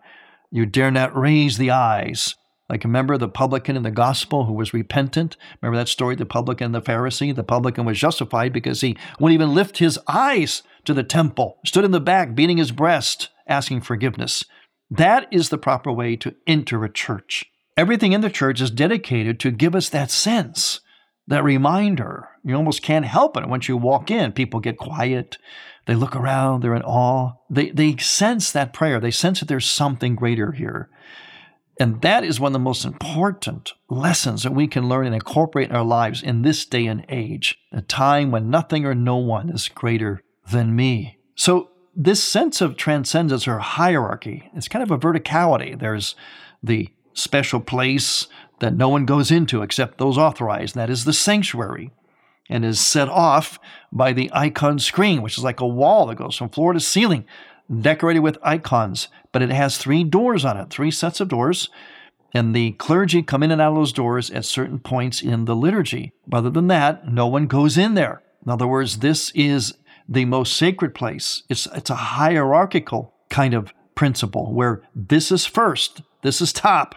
You 0.51 0.65
dare 0.65 0.91
not 0.91 1.17
raise 1.17 1.57
the 1.57 1.71
eyes. 1.71 2.35
Like 2.69 2.83
remember 2.83 3.17
the 3.17 3.27
publican 3.27 3.75
in 3.75 3.81
the 3.81 3.89
gospel 3.89 4.45
who 4.45 4.53
was 4.53 4.73
repentant? 4.73 5.35
Remember 5.61 5.77
that 5.79 5.89
story, 5.89 6.15
the 6.15 6.25
publican 6.25 6.65
and 6.65 6.75
the 6.75 6.81
Pharisee? 6.81 7.35
The 7.35 7.43
publican 7.43 7.85
was 7.85 7.97
justified 7.97 8.53
because 8.53 8.81
he 8.81 8.95
wouldn't 9.19 9.33
even 9.33 9.55
lift 9.55 9.79
his 9.79 9.99
eyes 10.07 10.61
to 10.85 10.93
the 10.93 11.03
temple, 11.03 11.57
stood 11.65 11.83
in 11.83 11.91
the 11.91 11.99
back, 11.99 12.35
beating 12.35 12.57
his 12.57 12.71
breast, 12.71 13.29
asking 13.47 13.81
forgiveness. 13.81 14.45
That 14.91 15.27
is 15.31 15.49
the 15.49 15.57
proper 15.57 15.91
way 15.91 16.15
to 16.17 16.35
enter 16.45 16.83
a 16.83 16.91
church. 16.91 17.45
Everything 17.75 18.11
in 18.11 18.21
the 18.21 18.29
church 18.29 18.61
is 18.61 18.69
dedicated 18.69 19.39
to 19.39 19.51
give 19.51 19.73
us 19.73 19.89
that 19.89 20.11
sense, 20.11 20.81
that 21.29 21.43
reminder. 21.43 22.27
You 22.43 22.55
almost 22.55 22.81
can't 22.81 23.05
help 23.05 23.37
it. 23.37 23.47
Once 23.47 23.67
you 23.67 23.77
walk 23.77 24.11
in, 24.11 24.31
people 24.31 24.59
get 24.59 24.77
quiet. 24.77 25.37
They 25.85 25.95
look 25.95 26.15
around, 26.15 26.61
they're 26.61 26.75
in 26.75 26.81
awe. 26.81 27.33
They, 27.49 27.69
they 27.69 27.97
sense 27.97 28.51
that 28.51 28.73
prayer. 28.73 28.99
They 28.99 29.11
sense 29.11 29.39
that 29.39 29.47
there's 29.47 29.69
something 29.69 30.15
greater 30.15 30.51
here. 30.51 30.89
And 31.79 32.01
that 32.01 32.23
is 32.23 32.39
one 32.39 32.49
of 32.49 32.53
the 32.53 32.59
most 32.59 32.83
important 32.83 33.73
lessons 33.89 34.43
that 34.43 34.53
we 34.53 34.67
can 34.67 34.89
learn 34.89 35.05
and 35.05 35.15
incorporate 35.15 35.69
in 35.69 35.75
our 35.75 35.85
lives 35.85 36.21
in 36.21 36.41
this 36.41 36.65
day 36.65 36.87
and 36.87 37.05
age, 37.07 37.57
a 37.71 37.81
time 37.81 38.31
when 38.31 38.49
nothing 38.49 38.85
or 38.85 38.93
no 38.93 39.15
one 39.15 39.49
is 39.49 39.69
greater 39.69 40.21
than 40.51 40.75
me. 40.75 41.19
So, 41.35 41.69
this 41.95 42.23
sense 42.23 42.61
of 42.61 42.75
transcendence 42.75 43.47
or 43.47 43.59
hierarchy, 43.59 44.49
it's 44.53 44.67
kind 44.67 44.83
of 44.83 44.91
a 44.91 44.97
verticality. 44.97 45.77
There's 45.77 46.15
the 46.61 46.89
special 47.13 47.59
place 47.59 48.27
that 48.59 48.75
no 48.75 48.89
one 48.89 49.05
goes 49.05 49.31
into 49.31 49.61
except 49.61 49.97
those 49.97 50.17
authorized, 50.17 50.75
that 50.75 50.89
is 50.89 51.05
the 51.05 51.13
sanctuary, 51.13 51.91
and 52.49 52.65
is 52.65 52.79
set 52.79 53.07
off 53.07 53.59
by 53.91 54.11
the 54.11 54.29
icon 54.33 54.79
screen, 54.79 55.21
which 55.21 55.37
is 55.37 55.43
like 55.43 55.59
a 55.59 55.67
wall 55.67 56.07
that 56.07 56.15
goes 56.15 56.35
from 56.35 56.49
floor 56.49 56.73
to 56.73 56.79
ceiling, 56.79 57.25
decorated 57.81 58.19
with 58.19 58.37
icons. 58.41 59.07
But 59.31 59.41
it 59.41 59.51
has 59.51 59.77
three 59.77 60.03
doors 60.03 60.43
on 60.43 60.57
it, 60.57 60.69
three 60.69 60.91
sets 60.91 61.19
of 61.19 61.27
doors, 61.27 61.69
and 62.33 62.55
the 62.55 62.71
clergy 62.73 63.21
come 63.21 63.43
in 63.43 63.51
and 63.51 63.61
out 63.61 63.71
of 63.71 63.75
those 63.75 63.93
doors 63.93 64.29
at 64.31 64.45
certain 64.45 64.79
points 64.79 65.21
in 65.21 65.45
the 65.45 65.55
liturgy. 65.55 66.13
Other 66.31 66.49
than 66.49 66.67
that, 66.67 67.07
no 67.07 67.27
one 67.27 67.47
goes 67.47 67.77
in 67.77 67.93
there. 67.93 68.21
In 68.45 68.51
other 68.51 68.67
words, 68.67 68.99
this 68.99 69.31
is 69.35 69.75
the 70.07 70.25
most 70.25 70.55
sacred 70.55 70.95
place. 70.95 71.43
It's, 71.49 71.67
it's 71.73 71.89
a 71.89 71.95
hierarchical 71.95 73.13
kind 73.29 73.53
of 73.53 73.73
principle 73.93 74.53
where 74.53 74.81
this 74.95 75.31
is 75.31 75.45
first, 75.45 76.01
this 76.21 76.41
is 76.41 76.53
top, 76.53 76.95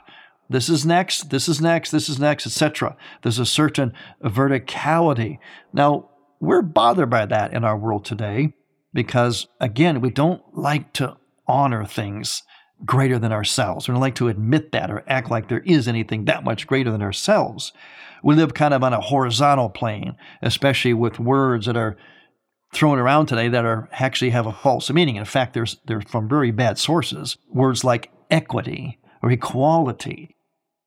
this 0.53 0.69
is 0.69 0.87
next, 0.87 1.31
this 1.31 1.49
is 1.49 1.61
next, 1.61 1.91
this 1.91 2.09
is 2.09 2.19
next, 2.19 2.47
etc. 2.47 2.97
There's 3.23 3.39
a 3.39 3.47
certain 3.47 3.93
verticality. 4.23 5.39
Now, 5.73 6.11
we're 6.41 6.63
bothered 6.63 7.11
by 7.11 7.27
that 7.27 7.53
in 7.53 7.65
our 7.65 7.77
world 7.77 8.05
today 8.05 8.55
because, 8.93 9.47
again, 9.61 10.01
we 10.01 10.11
don't 10.11 10.43
like 10.53 10.93
to 10.95 11.17
honor 11.47 11.85
things 11.85 12.43
greater 12.85 13.19
than 13.19 13.33
ourselves. 13.33 13.87
We 13.87 13.93
don't 13.93 14.01
like 14.01 14.17
to 14.17 14.29
admit 14.29 14.73
that 14.73 14.91
or 14.91 15.05
act 15.07 15.31
like 15.31 15.49
there 15.49 15.61
is 15.61 15.87
anything 15.87 16.25
that 16.25 16.45
much 16.45 16.67
greater 16.67 16.91
than 16.91 17.03
ourselves. 17.03 17.73
We 18.23 18.35
live 18.35 18.55
kind 18.55 18.75
of 18.75 18.83
on 18.83 18.93
a 18.93 19.01
horizontal 19.01 19.71
plane, 19.71 20.17
especially 20.43 20.95
with 20.95 21.19
words 21.19 21.67
that 21.67 21.77
are 21.77 21.97
thrown 22.73 22.99
around 22.99 23.27
today 23.27 23.49
that 23.49 23.65
are 23.65 23.89
actually 23.93 24.31
have 24.31 24.47
a 24.47 24.53
false 24.53 24.91
meaning. 24.91 25.17
In 25.17 25.25
fact, 25.25 25.55
there's 25.55 25.79
they're 25.87 26.01
from 26.01 26.29
very 26.29 26.51
bad 26.51 26.79
sources. 26.79 27.37
Words 27.49 27.85
like 27.85 28.11
equity 28.31 28.99
or 29.23 29.31
equality. 29.31 30.35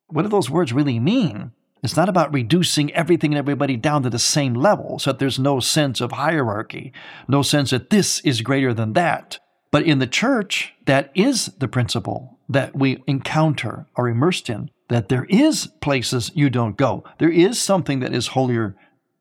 What 0.07 0.23
do 0.23 0.29
those 0.29 0.49
words 0.49 0.73
really 0.73 0.99
mean? 0.99 1.51
It's 1.83 1.97
not 1.97 2.09
about 2.09 2.33
reducing 2.33 2.93
everything 2.93 3.31
and 3.31 3.37
everybody 3.37 3.77
down 3.77 4.03
to 4.03 4.09
the 4.09 4.19
same 4.19 4.53
level 4.53 4.97
so 4.97 5.11
that 5.11 5.19
there's 5.19 5.39
no 5.39 5.59
sense 5.59 6.01
of 6.01 6.13
hierarchy, 6.13 6.93
no 7.27 7.41
sense 7.41 7.71
that 7.71 7.89
this 7.89 8.19
is 8.21 8.41
greater 8.41 8.73
than 8.73 8.93
that. 8.93 9.39
But 9.71 9.83
in 9.83 9.99
the 9.99 10.07
church, 10.07 10.73
that 10.85 11.11
is 11.13 11.47
the 11.59 11.67
principle 11.67 12.39
that 12.47 12.75
we 12.75 13.03
encounter, 13.07 13.87
are 13.95 14.07
immersed 14.07 14.49
in, 14.49 14.71
that 14.87 15.09
there 15.09 15.25
is 15.25 15.67
places 15.81 16.31
you 16.33 16.49
don't 16.49 16.77
go. 16.77 17.03
There 17.17 17.29
is 17.29 17.61
something 17.61 17.99
that 17.99 18.13
is 18.13 18.27
holier 18.27 18.75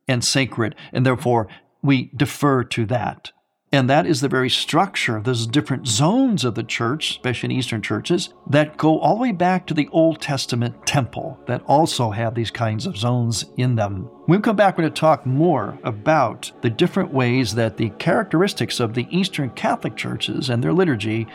and 0.06 0.22
sacred, 0.24 0.74
and 0.92 1.04
therefore 1.04 1.48
we 1.82 2.10
defer 2.16 2.64
to 2.64 2.86
that. 2.86 3.32
And 3.74 3.90
that 3.90 4.06
is 4.06 4.20
the 4.20 4.28
very 4.28 4.50
structure 4.50 5.16
of 5.16 5.24
those 5.24 5.48
different 5.48 5.88
zones 5.88 6.44
of 6.44 6.54
the 6.54 6.62
church, 6.62 7.10
especially 7.10 7.48
in 7.48 7.58
Eastern 7.58 7.82
churches, 7.82 8.32
that 8.46 8.76
go 8.76 9.00
all 9.00 9.16
the 9.16 9.22
way 9.22 9.32
back 9.32 9.66
to 9.66 9.74
the 9.74 9.88
Old 9.88 10.20
Testament 10.20 10.86
temple 10.86 11.40
that 11.48 11.60
also 11.66 12.12
have 12.12 12.36
these 12.36 12.52
kinds 12.52 12.86
of 12.86 12.96
zones 12.96 13.46
in 13.56 13.74
them. 13.74 14.08
When 14.26 14.38
we 14.38 14.44
come 14.44 14.54
back, 14.54 14.78
we're 14.78 14.82
going 14.82 14.94
to 14.94 15.00
talk 15.00 15.26
more 15.26 15.76
about 15.82 16.52
the 16.62 16.70
different 16.70 17.12
ways 17.12 17.56
that 17.56 17.76
the 17.76 17.90
characteristics 17.90 18.78
of 18.78 18.94
the 18.94 19.08
Eastern 19.10 19.50
Catholic 19.50 19.96
churches 19.96 20.50
and 20.50 20.62
their 20.62 20.72
liturgy 20.72 21.26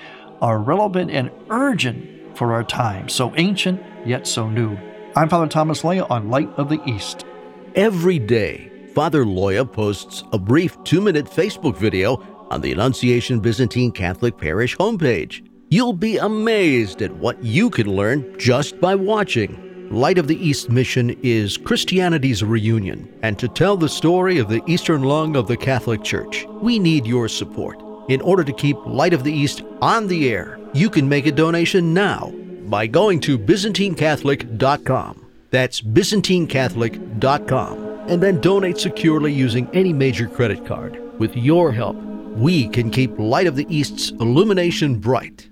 are 0.42 0.60
relevant 0.60 1.12
and 1.12 1.32
urgent 1.50 2.38
for 2.38 2.54
our 2.54 2.64
time, 2.64 3.10
so 3.10 3.34
ancient 3.36 3.84
yet 4.08 4.26
so 4.26 4.50
new. 4.50 4.78
I'm 5.14 5.28
Father 5.28 5.48
Thomas 5.48 5.82
Loya 5.82 6.10
on 6.10 6.30
Light 6.30 6.54
of 6.56 6.70
the 6.70 6.82
East. 6.86 7.26
Every 7.76 8.18
day, 8.18 8.69
Father 8.94 9.24
Loya 9.24 9.72
posts 9.72 10.24
a 10.34 10.38
brief 10.38 10.78
two 10.84 11.00
minute 11.02 11.26
Facebook 11.26 11.78
video 11.78 12.22
on 12.50 12.62
the 12.62 12.72
Annunciation 12.72 13.40
Byzantine 13.40 13.92
Catholic 13.92 14.38
Parish 14.38 14.76
homepage. 14.78 15.48
You'll 15.70 15.94
be 15.94 16.18
amazed 16.18 17.04
at 17.04 17.16
what 17.16 17.44
you 17.44 17.70
can 17.70 17.88
learn 17.88 18.38
just 18.40 18.82
by 18.82 18.96
watching. 18.96 19.68
Light 19.92 20.18
of 20.18 20.28
the 20.28 20.36
East 20.36 20.70
mission 20.70 21.12
is 21.22 21.58
Christianity's 21.58 22.44
reunion, 22.44 23.08
and 23.22 23.38
to 23.40 23.48
tell 23.48 23.78
the 23.78 23.90
story 23.90 24.40
of 24.40 24.50
the 24.50 24.64
Eastern 24.68 25.04
lung 25.04 25.36
of 25.36 25.48
the 25.48 25.58
Catholic 25.58 26.04
Church, 26.04 26.48
we 26.62 26.80
need 26.80 27.06
your 27.06 27.28
support. 27.28 27.80
In 28.10 28.22
order 28.22 28.44
to 28.44 28.54
keep 28.54 28.78
Light 28.86 29.14
of 29.14 29.24
the 29.24 29.34
East 29.34 29.62
on 29.82 30.08
the 30.08 30.30
air, 30.30 30.58
you 30.74 30.90
can 30.90 31.08
make 31.08 31.28
a 31.28 31.32
donation 31.32 31.94
now 31.94 32.34
by 32.66 32.88
going 32.88 33.20
to 33.22 33.38
ByzantineCatholic.com. 33.38 35.26
That's 35.52 35.82
ByzantineCatholic.com 35.82 37.89
and 38.10 38.22
then 38.24 38.42
donate 38.42 38.80
securely 38.80 39.32
using 39.32 39.70
any 39.72 39.94
major 39.94 40.28
credit 40.28 40.66
card. 40.66 41.00
With 41.20 41.38
your 41.38 41.72
help, 41.72 41.96
we 42.36 42.68
can 42.68 42.90
keep 42.90 43.18
Light 43.20 43.46
of 43.46 43.56
the 43.56 43.68
East's 43.70 44.10
illumination 44.12 44.96
bright. 44.96 45.48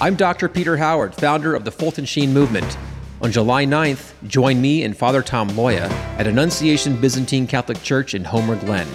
I'm 0.00 0.14
Dr. 0.14 0.48
Peter 0.48 0.76
Howard, 0.76 1.14
founder 1.14 1.54
of 1.54 1.64
the 1.64 1.72
Fulton 1.72 2.04
Sheen 2.04 2.32
Movement. 2.32 2.78
On 3.20 3.32
July 3.32 3.64
9th, 3.64 4.12
join 4.28 4.60
me 4.60 4.84
and 4.84 4.96
Father 4.96 5.22
Tom 5.22 5.48
Loya 5.50 5.90
at 6.18 6.26
Annunciation 6.26 7.00
Byzantine 7.00 7.46
Catholic 7.46 7.82
Church 7.82 8.14
in 8.14 8.22
Homer 8.22 8.56
Glen 8.56 8.86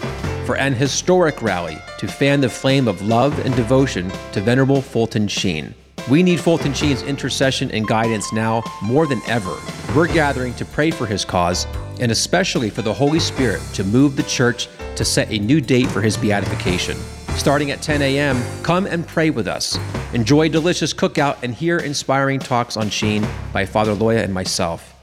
for 0.45 0.55
an 0.55 0.73
historic 0.73 1.41
rally 1.41 1.77
to 1.97 2.07
fan 2.07 2.39
the 2.39 2.49
flame 2.49 2.87
of 2.87 3.01
love 3.01 3.37
and 3.45 3.55
devotion 3.55 4.11
to 4.31 4.41
Venerable 4.41 4.81
Fulton 4.81 5.27
Sheen. 5.27 5.73
We 6.10 6.24
need 6.24 6.39
Fulton 6.39 6.74
Sheen's 6.74 7.03
intercession 7.03 7.70
and 7.72 7.88
guidance 7.88 8.34
now 8.34 8.63
more 8.81 9.05
than 9.05 9.22
ever. 9.27 9.55
We're 9.96 10.08
gathering 10.08 10.53
to 10.55 10.65
pray 10.65 10.91
for 10.91 11.05
his 11.05 11.24
cause 11.24 11.67
and 12.00 12.12
especially 12.12 12.70
for 12.70 12.81
the 12.81 12.93
Holy 12.93 13.20
Spirit 13.20 13.62
to 13.74 13.84
move 13.84 14.15
the 14.15 14.24
church 14.24 14.67
to 14.96 15.05
set 15.05 15.31
a 15.31 15.38
new 15.38 15.62
date 15.62 15.88
for 15.88 16.01
his 16.01 16.17
beatification. 16.17 16.98
Starting 17.36 17.72
at 17.72 17.81
10 17.81 18.01
a.m., 18.01 18.41
come 18.63 18.88
and 18.88 19.08
pray 19.08 19.29
with 19.29 19.48
us. 19.48 19.77
Enjoy 20.13 20.50
delicious 20.50 20.93
cookout 20.93 21.41
and 21.43 21.53
hear 21.53 21.77
inspiring 21.77 22.39
talks 22.39 22.75
on 22.75 22.89
Sheen 22.89 23.25
by 23.53 23.65
Father 23.65 23.96
Loya 23.96 24.24
and 24.24 24.34
myself. 24.34 24.93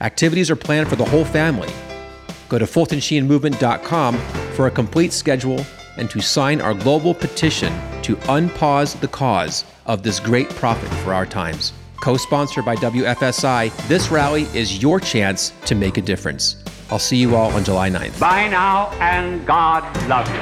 Activities 0.00 0.50
are 0.50 0.56
planned 0.56 0.88
for 0.88 0.96
the 0.96 1.04
whole 1.04 1.24
family. 1.24 1.68
Go 2.48 2.58
to 2.58 2.64
FultonSheenMovement.com 2.64 4.18
for 4.54 4.66
a 4.66 4.70
complete 4.70 5.12
schedule 5.12 5.64
and 5.96 6.10
to 6.10 6.20
sign 6.20 6.60
our 6.60 6.74
global 6.74 7.14
petition 7.14 7.72
to 8.02 8.16
unpause 8.16 8.98
the 9.00 9.08
cause 9.08 9.64
of 9.86 10.02
this 10.02 10.20
great 10.20 10.48
prophet 10.50 10.88
for 11.04 11.14
our 11.14 11.26
times. 11.26 11.72
Co 12.02 12.16
sponsored 12.16 12.64
by 12.64 12.76
WFSI, 12.76 13.88
this 13.88 14.10
rally 14.10 14.42
is 14.54 14.82
your 14.82 15.00
chance 15.00 15.52
to 15.64 15.74
make 15.74 15.96
a 15.96 16.02
difference. 16.02 16.56
I'll 16.90 16.98
see 16.98 17.16
you 17.16 17.34
all 17.34 17.50
on 17.52 17.64
July 17.64 17.90
9th. 17.90 18.20
Bye 18.20 18.48
now, 18.48 18.90
and 19.00 19.44
God 19.46 19.82
love 20.06 20.28
you. 20.28 20.40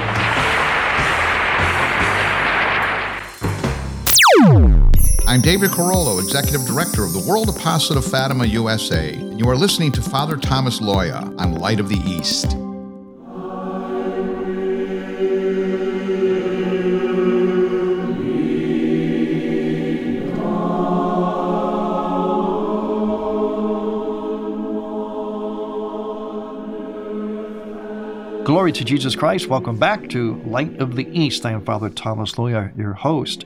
I'm 5.27 5.41
David 5.41 5.71
Carollo, 5.71 6.19
Executive 6.19 6.67
Director 6.67 7.03
of 7.03 7.13
the 7.13 7.25
World 7.27 7.49
Apostolate 7.49 8.03
of 8.03 8.11
Fatima 8.11 8.45
USA, 8.45 9.13
and 9.15 9.39
you 9.39 9.49
are 9.49 9.55
listening 9.55 9.91
to 9.93 10.01
Father 10.01 10.37
Thomas 10.37 10.79
Loya 10.79 11.35
on 11.39 11.55
Light 11.55 11.79
of 11.79 11.89
the 11.89 11.97
East. 11.97 12.55
To 28.75 28.83
Jesus 28.83 29.15
Christ. 29.15 29.47
Welcome 29.47 29.79
back 29.79 30.09
to 30.09 30.35
Light 30.43 30.81
of 30.81 30.97
the 30.97 31.07
East. 31.17 31.45
I 31.45 31.53
am 31.53 31.63
Father 31.63 31.89
Thomas 31.89 32.33
Loya, 32.33 32.77
your 32.77 32.91
host, 32.91 33.45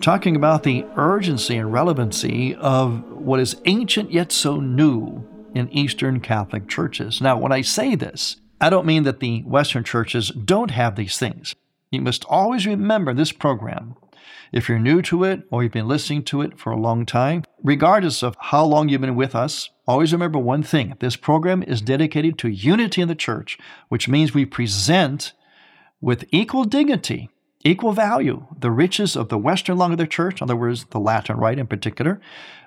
talking 0.00 0.34
about 0.34 0.64
the 0.64 0.84
urgency 0.96 1.56
and 1.56 1.72
relevancy 1.72 2.56
of 2.56 3.08
what 3.08 3.38
is 3.38 3.54
ancient 3.66 4.10
yet 4.10 4.32
so 4.32 4.56
new 4.56 5.24
in 5.54 5.68
Eastern 5.68 6.18
Catholic 6.18 6.66
churches. 6.66 7.20
Now, 7.20 7.38
when 7.38 7.52
I 7.52 7.60
say 7.60 7.94
this, 7.94 8.40
I 8.60 8.68
don't 8.68 8.84
mean 8.84 9.04
that 9.04 9.20
the 9.20 9.42
Western 9.42 9.84
churches 9.84 10.30
don't 10.30 10.72
have 10.72 10.96
these 10.96 11.16
things. 11.16 11.54
You 11.92 12.00
must 12.00 12.24
always 12.24 12.66
remember 12.66 13.14
this 13.14 13.30
program 13.30 13.94
If 14.52 14.68
you're 14.68 14.78
new 14.78 15.02
to 15.02 15.24
it 15.24 15.42
or 15.50 15.62
you've 15.62 15.72
been 15.72 15.88
listening 15.88 16.22
to 16.24 16.42
it 16.42 16.58
for 16.58 16.70
a 16.70 16.80
long 16.80 17.06
time, 17.06 17.44
regardless 17.62 18.22
of 18.22 18.36
how 18.40 18.64
long 18.64 18.88
you've 18.88 19.00
been 19.00 19.16
with 19.16 19.34
us, 19.34 19.70
always 19.86 20.12
remember 20.12 20.38
one 20.38 20.62
thing. 20.62 20.94
This 21.00 21.16
program 21.16 21.62
is 21.62 21.80
dedicated 21.80 22.38
to 22.38 22.48
unity 22.48 23.02
in 23.02 23.08
the 23.08 23.14
church, 23.14 23.58
which 23.88 24.08
means 24.08 24.34
we 24.34 24.44
present 24.44 25.32
with 26.00 26.24
equal 26.30 26.64
dignity, 26.64 27.30
equal 27.64 27.92
value, 27.92 28.46
the 28.56 28.70
riches 28.70 29.16
of 29.16 29.28
the 29.28 29.38
Western 29.38 29.76
lung 29.76 29.92
of 29.92 29.98
the 29.98 30.06
church, 30.06 30.40
in 30.40 30.44
other 30.44 30.56
words, 30.56 30.84
the 30.90 31.00
Latin 31.00 31.36
Rite 31.36 31.58
in 31.58 31.66
particular, 31.66 32.20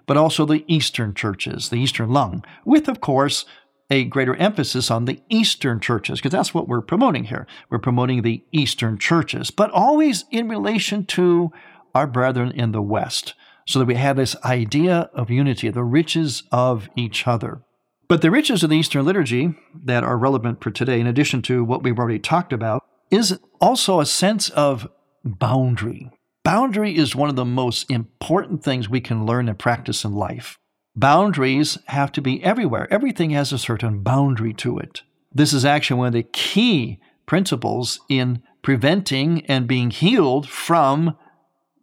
but 0.06 0.18
also 0.18 0.46
the 0.46 0.66
Eastern 0.68 1.14
churches, 1.14 1.70
the 1.70 1.78
Eastern 1.78 2.10
lung, 2.10 2.44
with, 2.66 2.88
of 2.88 3.00
course, 3.00 3.46
a 3.92 4.06
greater 4.06 4.36
emphasis 4.38 4.90
on 4.90 5.06
the 5.06 5.22
Eastern 5.30 5.80
churches, 5.80 6.20
because 6.20 6.32
that's 6.32 6.54
what 6.54 6.68
we're 6.68 6.82
promoting 6.82 7.26
here. 7.26 7.46
We're 7.70 7.78
promoting 7.78 8.22
the 8.22 8.44
Eastern 8.52 8.98
churches, 8.98 9.52
but 9.52 9.70
always 9.70 10.26
in 10.32 10.48
relation 10.48 11.06
to 11.08 11.52
our 11.94 12.08
brethren 12.08 12.52
in 12.52 12.72
the 12.72 12.82
West, 12.82 13.34
so 13.68 13.78
that 13.78 13.86
we 13.86 13.96
have 13.96 14.16
this 14.16 14.36
idea 14.46 15.10
of 15.14 15.30
unity, 15.30 15.70
the 15.70 15.84
riches 15.84 16.44
of 16.52 16.90
each 16.96 17.28
other. 17.28 17.62
But 18.08 18.22
the 18.22 18.32
riches 18.32 18.64
of 18.64 18.70
the 18.70 18.78
Eastern 18.78 19.06
liturgy 19.06 19.56
that 19.84 20.04
are 20.04 20.18
relevant 20.18 20.64
for 20.64 20.72
today, 20.72 21.00
in 21.00 21.08
addition 21.08 21.42
to 21.44 21.64
what 21.64 21.84
we've 21.84 22.00
already 22.00 22.20
talked 22.20 22.54
about, 22.54 22.84
is 23.12 23.40
also 23.60 24.00
a 24.00 24.06
sense 24.06 24.50
of 24.50 24.88
boundary. 25.26 26.10
Boundary 26.44 26.96
is 26.96 27.16
one 27.16 27.30
of 27.30 27.36
the 27.36 27.46
most 27.46 27.92
important 27.92 28.64
things 28.64 28.90
we 28.90 29.02
can 29.02 29.26
learn 29.26 29.48
and 29.50 29.60
practice 29.60 30.04
in 30.06 30.14
life. 30.14 30.58
Boundaries 30.96 31.78
have 31.86 32.12
to 32.14 32.22
be 32.22 32.44
everywhere. 32.44 32.88
Everything 32.92 33.30
has 33.30 33.54
a 33.54 33.58
certain 33.58 34.00
boundary 34.00 34.54
to 34.56 34.78
it. 34.78 35.04
This 35.34 35.54
is 35.54 35.64
actually 35.64 35.98
one 35.98 36.08
of 36.08 36.14
the 36.14 36.24
key 36.24 37.00
principles 37.26 38.02
in 38.10 38.44
preventing 38.62 39.46
and 39.46 39.68
being 39.68 39.90
healed 39.90 40.50
from 40.50 41.16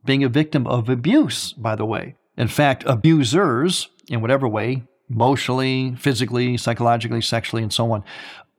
being 0.05 0.23
a 0.23 0.29
victim 0.29 0.67
of 0.67 0.89
abuse, 0.89 1.53
by 1.55 1.75
the 1.75 1.87
way. 1.87 2.17
In 2.37 2.49
fact, 2.49 2.85
abusers, 2.87 3.89
in 4.09 4.21
whatever 4.21 4.47
way, 4.47 4.85
emotionally, 5.11 5.95
physically, 5.97 6.57
psychologically, 6.57 7.23
sexually, 7.23 7.63
and 7.63 7.73
so 7.73 7.91
on, 7.93 8.05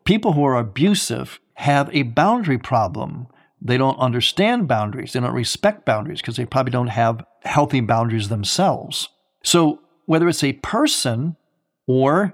people 0.03 0.34
who 0.34 0.44
are 0.44 0.58
abusive 0.58 1.39
have 1.56 1.94
a 1.94 2.03
boundary 2.03 2.58
problem. 2.58 3.27
They 3.62 3.77
don't 3.77 4.00
understand 4.00 4.68
boundaries. 4.68 5.13
They 5.13 5.20
don't 5.20 5.34
respect 5.34 5.86
boundaries 5.86 6.22
because 6.22 6.38
they 6.38 6.46
probably 6.46 6.72
don't 6.72 6.88
have 6.88 7.24
healthy 7.44 7.82
boundaries 7.82 8.29
themselves. 8.29 9.10
So, 9.44 9.82
whether 10.09 10.27
it's 10.27 10.43
a 10.43 10.53
person 10.53 11.37
or, 11.85 12.33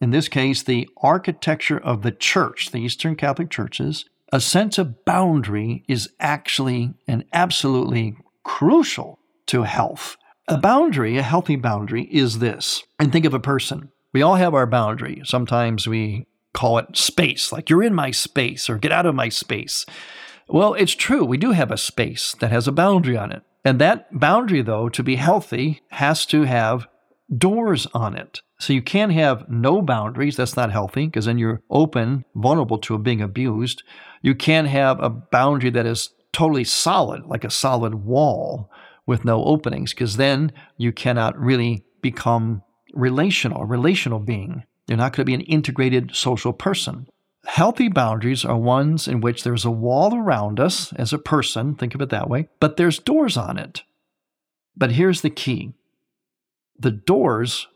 in 0.00 0.10
this 0.10 0.26
case, 0.26 0.62
the 0.62 0.88
architecture 1.02 1.78
of 1.78 2.00
the 2.00 2.10
church, 2.10 2.70
the 2.70 2.78
Eastern 2.78 3.14
Catholic 3.14 3.50
churches, 3.50 4.06
a 4.32 4.40
sense 4.40 4.78
of 4.78 5.04
boundary 5.04 5.84
is 5.86 6.08
actually 6.18 6.94
and 7.06 7.26
absolutely 7.34 8.16
crucial 8.42 9.18
to 9.48 9.64
health. 9.64 10.16
A 10.48 10.56
boundary, 10.56 11.18
a 11.18 11.22
healthy 11.22 11.56
boundary, 11.56 12.04
is 12.04 12.38
this. 12.38 12.84
And 12.98 13.12
think 13.12 13.26
of 13.26 13.34
a 13.34 13.38
person. 13.38 13.92
We 14.14 14.22
all 14.22 14.36
have 14.36 14.54
our 14.54 14.66
boundary. 14.66 15.20
Sometimes 15.26 15.86
we 15.86 16.26
call 16.54 16.78
it 16.78 16.96
space, 16.96 17.52
like 17.52 17.68
you're 17.68 17.82
in 17.82 17.94
my 17.94 18.12
space 18.12 18.70
or 18.70 18.78
get 18.78 18.92
out 18.92 19.04
of 19.04 19.14
my 19.14 19.28
space. 19.28 19.84
Well, 20.48 20.72
it's 20.72 20.94
true. 20.94 21.26
We 21.26 21.36
do 21.36 21.52
have 21.52 21.70
a 21.70 21.76
space 21.76 22.34
that 22.40 22.50
has 22.50 22.66
a 22.66 22.72
boundary 22.72 23.18
on 23.18 23.30
it. 23.30 23.42
And 23.62 23.78
that 23.78 24.08
boundary, 24.18 24.62
though, 24.62 24.88
to 24.88 25.02
be 25.02 25.16
healthy, 25.16 25.82
has 25.90 26.24
to 26.26 26.44
have 26.44 26.86
doors 27.36 27.86
on 27.94 28.16
it. 28.16 28.40
So 28.58 28.72
you 28.72 28.82
can't 28.82 29.12
have 29.12 29.48
no 29.48 29.82
boundaries. 29.82 30.36
That's 30.36 30.56
not 30.56 30.72
healthy 30.72 31.06
because 31.06 31.26
then 31.26 31.38
you're 31.38 31.62
open, 31.70 32.24
vulnerable 32.34 32.78
to 32.78 32.98
being 32.98 33.22
abused. 33.22 33.82
You 34.22 34.34
can't 34.34 34.68
have 34.68 35.00
a 35.00 35.10
boundary 35.10 35.70
that 35.70 35.86
is 35.86 36.10
totally 36.32 36.64
solid, 36.64 37.26
like 37.26 37.44
a 37.44 37.50
solid 37.50 37.94
wall 37.94 38.70
with 39.06 39.24
no 39.24 39.44
openings, 39.44 39.92
because 39.92 40.16
then 40.16 40.52
you 40.76 40.92
cannot 40.92 41.38
really 41.38 41.84
become 42.02 42.62
relational, 42.92 43.62
a 43.62 43.66
relational 43.66 44.18
being. 44.18 44.64
You're 44.86 44.98
not 44.98 45.12
going 45.12 45.22
to 45.22 45.24
be 45.24 45.34
an 45.34 45.40
integrated 45.42 46.14
social 46.14 46.52
person. 46.52 47.08
Healthy 47.46 47.88
boundaries 47.88 48.44
are 48.44 48.56
ones 48.56 49.08
in 49.08 49.20
which 49.20 49.42
there's 49.42 49.64
a 49.64 49.70
wall 49.70 50.14
around 50.14 50.60
us 50.60 50.92
as 50.94 51.12
a 51.12 51.18
person, 51.18 51.74
think 51.74 51.94
of 51.94 52.02
it 52.02 52.10
that 52.10 52.28
way, 52.28 52.48
but 52.60 52.76
there's 52.76 52.98
doors 52.98 53.36
on 53.36 53.56
it. 53.56 53.82
But 54.76 54.92
here's 54.92 55.22
the 55.22 55.30
key 55.30 55.72
the 56.80 56.90
doors 56.90 57.68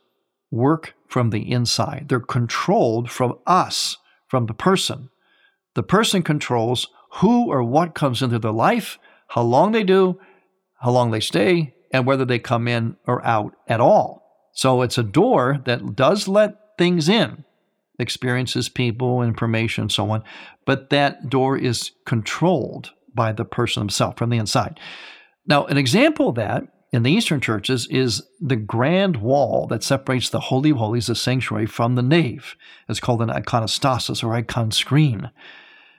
work 0.50 0.94
from 1.08 1.30
the 1.30 1.50
inside. 1.50 2.06
They're 2.08 2.20
controlled 2.20 3.10
from 3.10 3.38
us, 3.46 3.98
from 4.28 4.46
the 4.46 4.54
person. 4.54 5.10
The 5.74 5.82
person 5.82 6.22
controls 6.22 6.88
who 7.14 7.50
or 7.50 7.62
what 7.62 7.94
comes 7.94 8.22
into 8.22 8.38
their 8.38 8.50
life, 8.50 8.98
how 9.28 9.42
long 9.42 9.72
they 9.72 9.84
do, 9.84 10.20
how 10.80 10.90
long 10.90 11.10
they 11.10 11.20
stay, 11.20 11.74
and 11.92 12.06
whether 12.06 12.24
they 12.24 12.38
come 12.38 12.66
in 12.66 12.96
or 13.06 13.24
out 13.24 13.54
at 13.68 13.80
all. 13.80 14.50
So 14.52 14.82
it's 14.82 14.98
a 14.98 15.02
door 15.02 15.60
that 15.64 15.96
does 15.96 16.28
let 16.28 16.76
things 16.78 17.08
in, 17.08 17.44
experiences, 17.98 18.68
people, 18.68 19.22
information, 19.22 19.88
so 19.88 20.10
on, 20.10 20.24
but 20.66 20.90
that 20.90 21.28
door 21.28 21.56
is 21.56 21.92
controlled 22.04 22.90
by 23.14 23.32
the 23.32 23.44
person 23.44 23.80
himself 23.80 24.16
from 24.16 24.30
the 24.30 24.38
inside. 24.38 24.78
Now, 25.46 25.66
an 25.66 25.76
example 25.76 26.30
of 26.30 26.34
that 26.36 26.64
in 26.94 27.02
the 27.02 27.10
Eastern 27.10 27.40
churches 27.40 27.88
is 27.88 28.22
the 28.40 28.54
grand 28.54 29.16
wall 29.16 29.66
that 29.66 29.82
separates 29.82 30.30
the 30.30 30.38
Holy 30.38 30.70
of 30.70 30.76
Holies, 30.76 31.08
the 31.08 31.16
sanctuary, 31.16 31.66
from 31.66 31.96
the 31.96 32.02
nave. 32.02 32.54
It's 32.88 33.00
called 33.00 33.20
an 33.20 33.30
iconostasis 33.30 34.22
or 34.22 34.32
icon 34.32 34.70
screen. 34.70 35.32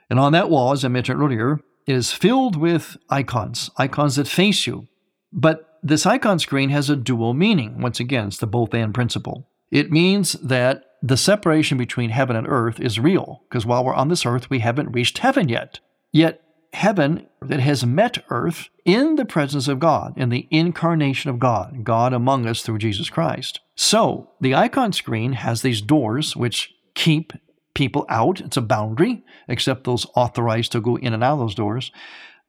And 0.08 0.18
on 0.18 0.32
that 0.32 0.48
wall, 0.48 0.72
as 0.72 0.86
I 0.86 0.88
mentioned 0.88 1.20
earlier, 1.20 1.60
is 1.86 2.12
filled 2.12 2.56
with 2.56 2.96
icons, 3.10 3.70
icons 3.76 4.16
that 4.16 4.26
face 4.26 4.66
you. 4.66 4.88
But 5.34 5.78
this 5.82 6.06
icon 6.06 6.38
screen 6.38 6.70
has 6.70 6.88
a 6.88 6.96
dual 6.96 7.34
meaning. 7.34 7.82
Once 7.82 8.00
again, 8.00 8.28
it's 8.28 8.38
the 8.38 8.46
both 8.46 8.72
and 8.72 8.94
principle. 8.94 9.46
It 9.70 9.92
means 9.92 10.32
that 10.32 10.84
the 11.02 11.18
separation 11.18 11.76
between 11.76 12.08
heaven 12.08 12.36
and 12.36 12.48
earth 12.48 12.80
is 12.80 12.98
real, 12.98 13.42
because 13.50 13.66
while 13.66 13.84
we're 13.84 13.92
on 13.92 14.08
this 14.08 14.24
earth, 14.24 14.48
we 14.48 14.60
haven't 14.60 14.92
reached 14.92 15.18
heaven 15.18 15.50
yet. 15.50 15.78
Yet 16.10 16.40
heaven 16.76 17.26
that 17.40 17.58
has 17.58 17.86
met 17.86 18.22
earth 18.28 18.68
in 18.84 19.16
the 19.16 19.24
presence 19.24 19.66
of 19.66 19.78
God, 19.78 20.12
in 20.18 20.28
the 20.28 20.46
incarnation 20.50 21.30
of 21.30 21.38
God, 21.38 21.84
God 21.84 22.12
among 22.12 22.46
us 22.46 22.60
through 22.60 22.76
Jesus 22.76 23.08
Christ. 23.08 23.60
So 23.74 24.30
the 24.42 24.54
icon 24.54 24.92
screen 24.92 25.32
has 25.32 25.62
these 25.62 25.80
doors 25.80 26.36
which 26.36 26.74
keep 26.94 27.32
people 27.74 28.04
out. 28.10 28.42
It's 28.42 28.58
a 28.58 28.60
boundary, 28.60 29.24
except 29.48 29.84
those 29.84 30.06
authorized 30.14 30.72
to 30.72 30.82
go 30.82 30.96
in 30.96 31.14
and 31.14 31.24
out 31.24 31.34
of 31.34 31.38
those 31.38 31.54
doors. 31.54 31.90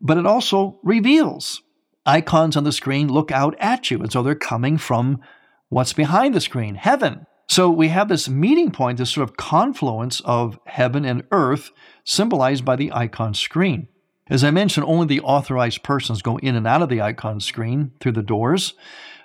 But 0.01 0.17
it 0.17 0.25
also 0.25 0.77
reveals. 0.83 1.61
Icons 2.05 2.57
on 2.57 2.65
the 2.65 2.73
screen 2.73 3.07
look 3.07 3.31
out 3.31 3.55
at 3.59 3.89
you, 3.89 4.01
and 4.01 4.11
so 4.11 4.23
they're 4.23 4.35
coming 4.35 4.77
from 4.77 5.21
what's 5.69 5.93
behind 5.93 6.33
the 6.33 6.41
screen, 6.41 6.75
heaven. 6.75 7.25
So 7.47 7.69
we 7.69 7.87
have 7.87 8.09
this 8.09 8.27
meeting 8.27 8.71
point, 8.71 8.97
this 8.97 9.11
sort 9.11 9.29
of 9.29 9.37
confluence 9.37 10.19
of 10.25 10.59
heaven 10.65 11.05
and 11.05 11.23
earth, 11.31 11.71
symbolized 12.03 12.65
by 12.65 12.75
the 12.75 12.91
icon 12.91 13.33
screen. 13.33 13.87
As 14.29 14.43
I 14.43 14.51
mentioned, 14.51 14.85
only 14.85 15.07
the 15.07 15.21
authorized 15.21 15.83
persons 15.83 16.21
go 16.21 16.37
in 16.39 16.55
and 16.55 16.67
out 16.67 16.81
of 16.81 16.89
the 16.89 17.01
icon 17.01 17.39
screen 17.39 17.91
through 17.99 18.13
the 18.13 18.23
doors. 18.23 18.73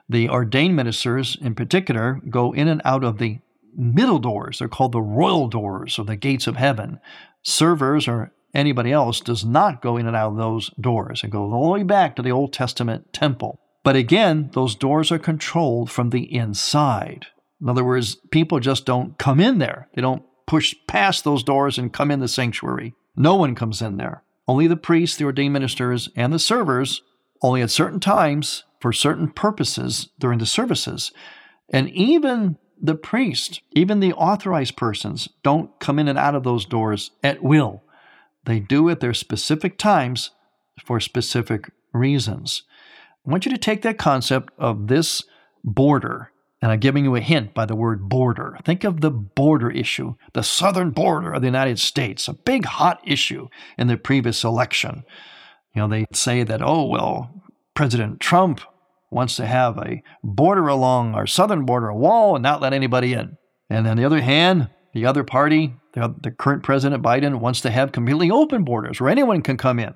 The 0.08 0.28
ordained 0.28 0.76
ministers, 0.76 1.36
in 1.40 1.54
particular, 1.54 2.20
go 2.28 2.52
in 2.52 2.68
and 2.68 2.82
out 2.84 3.04
of 3.04 3.18
the 3.18 3.38
middle 3.76 4.18
doors. 4.18 4.58
They're 4.58 4.68
called 4.68 4.92
the 4.92 5.02
royal 5.02 5.48
doors 5.48 5.98
or 5.98 6.04
the 6.04 6.16
gates 6.16 6.46
of 6.46 6.56
heaven. 6.56 7.00
Servers 7.42 8.06
or 8.06 8.32
anybody 8.54 8.92
else 8.92 9.20
does 9.20 9.44
not 9.44 9.82
go 9.82 9.96
in 9.96 10.06
and 10.06 10.16
out 10.16 10.32
of 10.32 10.36
those 10.36 10.70
doors. 10.80 11.22
and 11.22 11.32
go 11.32 11.52
all 11.52 11.66
the 11.66 11.70
way 11.70 11.82
back 11.82 12.16
to 12.16 12.22
the 12.22 12.32
Old 12.32 12.52
Testament 12.52 13.12
temple. 13.12 13.58
But 13.84 13.96
again, 13.96 14.50
those 14.52 14.74
doors 14.74 15.10
are 15.10 15.18
controlled 15.18 15.90
from 15.90 16.10
the 16.10 16.32
inside. 16.32 17.26
In 17.60 17.68
other 17.68 17.84
words, 17.84 18.16
people 18.30 18.60
just 18.60 18.84
don't 18.84 19.18
come 19.18 19.40
in 19.40 19.58
there. 19.58 19.88
They 19.94 20.02
don't 20.02 20.22
push 20.46 20.74
past 20.86 21.24
those 21.24 21.42
doors 21.42 21.78
and 21.78 21.92
come 21.92 22.10
in 22.10 22.20
the 22.20 22.28
sanctuary. 22.28 22.94
No 23.16 23.36
one 23.36 23.54
comes 23.54 23.82
in 23.82 23.96
there. 23.96 24.22
Only 24.48 24.66
the 24.66 24.76
priests, 24.76 25.16
the 25.16 25.24
ordained 25.24 25.52
ministers, 25.52 26.08
and 26.16 26.32
the 26.32 26.38
servers, 26.38 27.02
only 27.42 27.62
at 27.62 27.70
certain 27.70 28.00
times 28.00 28.64
for 28.80 28.92
certain 28.92 29.30
purposes 29.30 30.08
during 30.18 30.38
the 30.38 30.46
services. 30.46 31.12
And 31.68 31.88
even 31.90 32.58
the 32.80 32.96
priest, 32.96 33.60
even 33.72 34.00
the 34.00 34.12
authorized 34.12 34.76
persons, 34.76 35.28
don't 35.42 35.78
come 35.78 35.98
in 35.98 36.08
and 36.08 36.18
out 36.18 36.34
of 36.34 36.42
those 36.42 36.66
doors 36.66 37.12
at 37.22 37.42
will. 37.42 37.84
They 38.44 38.58
do 38.58 38.88
at 38.90 39.00
their 39.00 39.14
specific 39.14 39.78
times 39.78 40.30
for 40.84 40.98
specific 40.98 41.70
reasons. 41.92 42.64
I 43.24 43.30
want 43.30 43.46
you 43.46 43.52
to 43.52 43.58
take 43.58 43.82
that 43.82 43.98
concept 43.98 44.52
of 44.58 44.88
this 44.88 45.22
border 45.62 46.31
and 46.62 46.70
I'm 46.70 46.78
giving 46.78 47.04
you 47.04 47.16
a 47.16 47.20
hint 47.20 47.52
by 47.52 47.66
the 47.66 47.74
word 47.74 48.08
border. 48.08 48.56
Think 48.64 48.84
of 48.84 49.00
the 49.00 49.10
border 49.10 49.68
issue, 49.68 50.14
the 50.32 50.44
southern 50.44 50.90
border 50.90 51.32
of 51.32 51.42
the 51.42 51.48
United 51.48 51.80
States, 51.80 52.28
a 52.28 52.34
big 52.34 52.64
hot 52.64 53.00
issue 53.04 53.48
in 53.76 53.88
the 53.88 53.96
previous 53.96 54.44
election. 54.44 55.02
You 55.74 55.82
know, 55.82 55.88
they 55.88 56.06
say 56.12 56.44
that, 56.44 56.62
oh, 56.62 56.86
well, 56.86 57.42
President 57.74 58.20
Trump 58.20 58.60
wants 59.10 59.34
to 59.36 59.46
have 59.46 59.76
a 59.76 60.02
border 60.22 60.68
along 60.68 61.14
our 61.14 61.26
southern 61.26 61.66
border, 61.66 61.88
a 61.88 61.96
wall, 61.96 62.36
and 62.36 62.42
not 62.42 62.62
let 62.62 62.72
anybody 62.72 63.12
in. 63.12 63.36
And 63.68 63.84
then 63.84 63.92
on 63.92 63.96
the 63.96 64.04
other 64.04 64.20
hand, 64.20 64.70
the 64.94 65.04
other 65.04 65.24
party, 65.24 65.74
the, 65.94 66.14
the 66.20 66.30
current 66.30 66.62
President 66.62 67.02
Biden, 67.02 67.40
wants 67.40 67.60
to 67.62 67.70
have 67.70 67.90
completely 67.90 68.30
open 68.30 68.62
borders 68.62 69.00
where 69.00 69.10
anyone 69.10 69.42
can 69.42 69.56
come 69.56 69.80
in. 69.80 69.94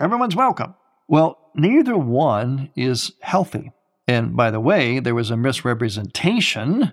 Everyone's 0.00 0.34
welcome. 0.34 0.74
Well, 1.06 1.38
neither 1.54 1.96
one 1.96 2.70
is 2.74 3.12
healthy. 3.20 3.70
And 4.08 4.34
by 4.34 4.50
the 4.50 4.58
way, 4.58 4.98
there 4.98 5.14
was 5.14 5.30
a 5.30 5.36
misrepresentation 5.36 6.92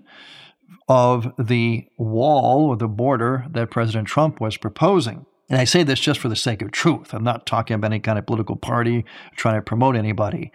of 0.87 1.33
the 1.39 1.87
wall 1.97 2.67
or 2.67 2.75
the 2.77 2.89
border 2.89 3.45
that 3.49 3.71
President 3.71 4.07
Trump 4.07 4.39
was 4.39 4.57
proposing. 4.57 5.25
And 5.49 5.59
I 5.59 5.63
say 5.63 5.83
this 5.83 5.99
just 5.99 6.19
for 6.19 6.27
the 6.29 6.35
sake 6.35 6.61
of 6.61 6.71
truth. 6.71 7.13
I'm 7.13 7.23
not 7.23 7.45
talking 7.45 7.75
about 7.75 7.91
any 7.91 7.99
kind 7.99 8.19
of 8.19 8.25
political 8.25 8.55
party, 8.55 9.05
trying 9.35 9.55
to 9.55 9.61
promote 9.61 9.95
anybody. 9.95 10.51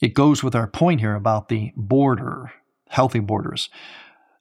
It 0.00 0.14
goes 0.14 0.42
with 0.42 0.54
our 0.54 0.66
point 0.66 1.00
here 1.00 1.14
about 1.14 1.48
the 1.48 1.72
border, 1.76 2.52
healthy 2.88 3.20
borders. 3.20 3.68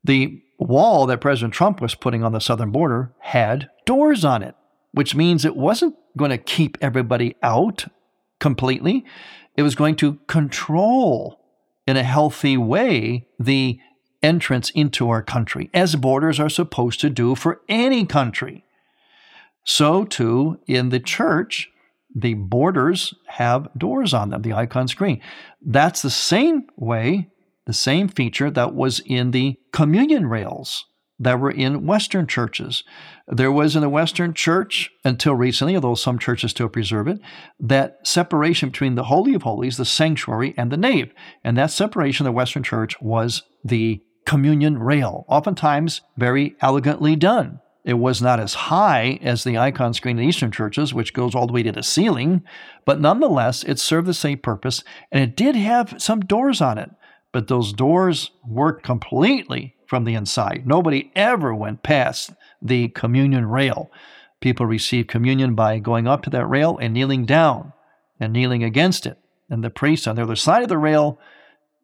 The 0.04 0.42
wall 0.60 1.06
that 1.08 1.22
President 1.22 1.54
Trump 1.54 1.82
was 1.82 1.96
putting 1.96 2.24
on 2.24 2.32
the 2.32 2.40
southern 2.40 2.72
border 2.72 3.14
had 3.20 3.70
doors 3.86 4.24
on 4.24 4.44
it, 4.44 4.56
which 4.94 5.16
means 5.16 5.44
it 5.44 5.56
wasn't 5.56 5.96
going 6.18 6.32
to 6.32 6.38
keep 6.38 6.78
everybody 6.82 7.36
out 7.42 7.86
completely. 8.40 9.06
It 9.56 9.64
was 9.64 9.76
going 9.76 9.96
to 9.98 10.16
control 10.28 11.40
in 11.86 11.98
a 11.98 12.04
healthy 12.04 12.58
way 12.58 13.28
the 13.40 13.80
entrance 14.22 14.70
into 14.70 15.10
our 15.10 15.22
country, 15.22 15.70
as 15.74 15.96
borders 15.96 16.40
are 16.40 16.50
supposed 16.50 17.02
to 17.02 17.10
do 17.10 17.36
for 17.36 17.62
any 17.68 18.06
country. 18.06 18.64
So, 19.66 20.06
too, 20.06 20.60
in 20.66 20.90
the 20.90 21.00
church, 21.00 21.70
the 22.16 22.34
borders 22.36 23.14
have 23.28 23.68
doors 23.78 24.14
on 24.14 24.30
them, 24.30 24.42
the 24.42 24.54
icon 24.54 24.88
screen. 24.88 25.22
That's 25.62 26.02
the 26.02 26.10
same 26.10 26.68
way, 26.78 27.30
the 27.66 27.74
same 27.74 28.08
feature 28.08 28.50
that 28.52 28.74
was 28.74 29.02
in 29.06 29.32
the 29.32 29.58
communion 29.72 30.28
rails 30.28 30.86
that 31.24 31.40
were 31.40 31.52
in 31.52 31.86
Western 31.86 32.28
churches. 32.28 32.84
There 33.28 33.52
was 33.52 33.76
in 33.76 33.82
the 33.82 33.90
Western 33.90 34.34
church, 34.34 34.92
until 35.04 35.36
recently, 35.36 35.76
although 35.76 35.96
some 35.96 36.20
churches 36.20 36.52
still 36.52 36.70
preserve 36.70 37.08
it, 37.08 37.20
that 37.60 38.00
separation 38.04 38.70
between 38.70 38.96
the 38.96 39.06
Holy 39.06 39.34
of 39.34 39.44
Holies, 39.44 39.78
the 39.78 39.86
sanctuary, 39.86 40.54
and 40.58 40.72
the 40.72 40.78
nave. 40.78 41.14
And 41.44 41.58
that 41.58 41.72
separation 41.72 42.26
in 42.26 42.32
the 42.32 42.36
Western 42.36 42.64
church 42.64 43.02
was 43.02 43.44
the 43.64 44.02
communion 44.26 44.78
rail, 44.78 45.26
oftentimes 45.28 46.02
very 46.18 46.56
elegantly 46.62 47.16
done. 47.16 47.60
It 47.86 47.96
was 47.96 48.22
not 48.22 48.40
as 48.40 48.54
high 48.54 49.20
as 49.22 49.44
the 49.44 49.58
icon 49.58 49.94
screen 49.94 50.18
in 50.18 50.28
Eastern 50.28 50.52
churches, 50.52 50.94
which 50.94 51.14
goes 51.14 51.36
all 51.36 51.48
the 51.48 51.54
way 51.54 51.64
to 51.64 51.72
the 51.72 51.84
ceiling, 51.84 52.44
but 52.86 53.02
nonetheless, 53.02 53.64
it 53.64 53.78
served 53.78 54.08
the 54.08 54.14
same 54.14 54.38
purpose, 54.38 54.84
and 55.12 55.22
it 55.22 55.36
did 55.36 55.56
have 55.56 55.96
some 55.98 56.22
doors 56.22 56.62
on 56.62 56.78
it. 56.78 56.92
But 57.34 57.48
those 57.48 57.74
doors 57.74 58.32
worked 58.48 58.84
completely 58.86 59.76
from 59.94 60.06
the 60.06 60.16
inside. 60.16 60.64
Nobody 60.66 61.12
ever 61.16 61.54
went 61.54 61.84
past 61.84 62.32
the 62.60 62.88
communion 62.88 63.46
rail. 63.48 63.92
People 64.42 64.66
received 64.66 65.08
communion 65.08 65.54
by 65.54 65.78
going 65.78 66.08
up 66.08 66.24
to 66.24 66.32
that 66.32 66.48
rail 66.48 66.80
and 66.82 66.96
kneeling 66.96 67.26
down 67.28 67.74
and 68.20 68.34
kneeling 68.34 68.64
against 68.64 69.06
it. 69.06 69.20
And 69.52 69.64
the 69.64 69.70
priest 69.70 70.08
on 70.08 70.16
the 70.16 70.24
other 70.24 70.36
side 70.36 70.64
of 70.64 70.70
the 70.70 70.80
rail 70.80 71.20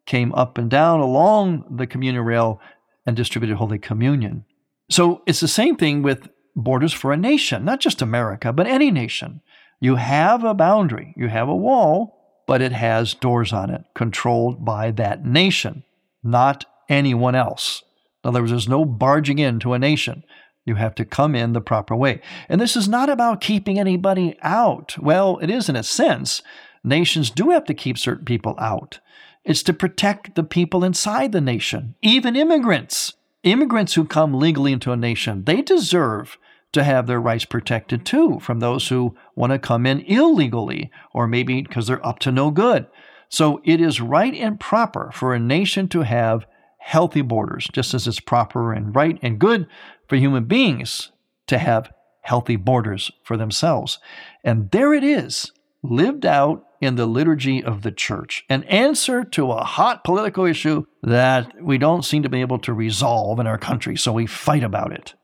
came 0.06 0.34
up 0.34 0.58
and 0.58 0.68
down 0.68 0.98
along 0.98 1.64
the 1.70 1.86
communion 1.86 2.24
rail 2.24 2.60
and 3.06 3.14
distributed 3.14 3.58
Holy 3.58 3.78
Communion. 3.78 4.44
So 4.90 5.22
it's 5.24 5.38
the 5.38 5.46
same 5.46 5.76
thing 5.76 6.02
with 6.02 6.30
borders 6.56 6.92
for 6.92 7.12
a 7.12 7.16
nation, 7.16 7.64
not 7.64 7.78
just 7.78 8.02
America, 8.02 8.52
but 8.52 8.66
any 8.66 8.90
nation. 8.90 9.40
You 9.78 9.94
have 9.94 10.42
a 10.42 10.52
boundary, 10.52 11.14
you 11.16 11.28
have 11.28 11.48
a 11.48 11.54
wall, 11.54 12.42
but 12.48 12.60
it 12.60 12.72
has 12.72 13.14
doors 13.14 13.52
on 13.52 13.70
it, 13.70 13.84
controlled 13.94 14.64
by 14.64 14.90
that 14.90 15.24
nation, 15.24 15.84
not 16.24 16.64
anyone 16.88 17.36
else. 17.36 17.84
In 18.24 18.28
other 18.28 18.40
words, 18.40 18.50
there's 18.50 18.68
no 18.68 18.84
barging 18.84 19.38
into 19.38 19.72
a 19.72 19.78
nation. 19.78 20.24
You 20.64 20.74
have 20.74 20.94
to 20.96 21.04
come 21.04 21.34
in 21.34 21.52
the 21.52 21.60
proper 21.60 21.96
way. 21.96 22.20
And 22.48 22.60
this 22.60 22.76
is 22.76 22.88
not 22.88 23.08
about 23.08 23.40
keeping 23.40 23.78
anybody 23.78 24.36
out. 24.42 24.96
Well, 24.98 25.38
it 25.38 25.50
is 25.50 25.68
in 25.68 25.76
a 25.76 25.82
sense. 25.82 26.42
Nations 26.84 27.30
do 27.30 27.50
have 27.50 27.64
to 27.64 27.74
keep 27.74 27.98
certain 27.98 28.24
people 28.24 28.54
out. 28.58 29.00
It's 29.44 29.62
to 29.64 29.72
protect 29.72 30.34
the 30.34 30.44
people 30.44 30.84
inside 30.84 31.32
the 31.32 31.40
nation, 31.40 31.94
even 32.02 32.36
immigrants 32.36 33.14
immigrants 33.42 33.94
who 33.94 34.04
come 34.04 34.34
legally 34.34 34.72
into 34.72 34.92
a 34.92 34.96
nation, 34.96 35.44
they 35.44 35.62
deserve 35.62 36.38
to 36.72 36.84
have 36.84 37.06
their 37.06 37.20
rights 37.20 37.44
protected 37.44 38.04
too 38.04 38.38
from 38.40 38.60
those 38.60 38.88
who 38.88 39.16
want 39.34 39.52
to 39.52 39.58
come 39.58 39.86
in 39.86 40.00
illegally 40.00 40.90
or 41.12 41.26
maybe 41.26 41.62
because 41.62 41.86
they're 41.86 42.06
up 42.06 42.18
to 42.20 42.30
no 42.30 42.50
good. 42.50 42.86
So 43.28 43.60
it 43.64 43.80
is 43.80 44.00
right 44.00 44.34
and 44.34 44.60
proper 44.60 45.10
for 45.12 45.34
a 45.34 45.40
nation 45.40 45.88
to 45.88 46.02
have 46.02 46.46
healthy 46.80 47.22
borders, 47.22 47.68
just 47.72 47.94
as 47.94 48.08
it's 48.08 48.20
proper 48.20 48.72
and 48.72 48.94
right 48.94 49.18
and 49.22 49.38
good 49.38 49.66
for 50.08 50.16
human 50.16 50.44
beings 50.44 51.12
to 51.46 51.58
have 51.58 51.92
healthy 52.22 52.56
borders 52.56 53.10
for 53.22 53.36
themselves. 53.36 53.98
And 54.42 54.70
there 54.70 54.92
it 54.92 55.04
is, 55.04 55.52
lived 55.82 56.26
out 56.26 56.64
in 56.80 56.96
the 56.96 57.06
liturgy 57.06 57.62
of 57.62 57.82
the 57.82 57.92
church, 57.92 58.44
an 58.48 58.64
answer 58.64 59.22
to 59.22 59.52
a 59.52 59.64
hot 59.64 60.02
political 60.02 60.46
issue 60.46 60.84
that 61.02 61.62
we 61.62 61.76
don't 61.76 62.04
seem 62.04 62.22
to 62.22 62.28
be 62.28 62.40
able 62.40 62.58
to 62.58 62.72
resolve 62.72 63.38
in 63.38 63.46
our 63.46 63.58
country. 63.58 63.96
So 63.96 64.12
we 64.12 64.26
fight 64.26 64.64
about 64.64 64.92
it 64.92 65.14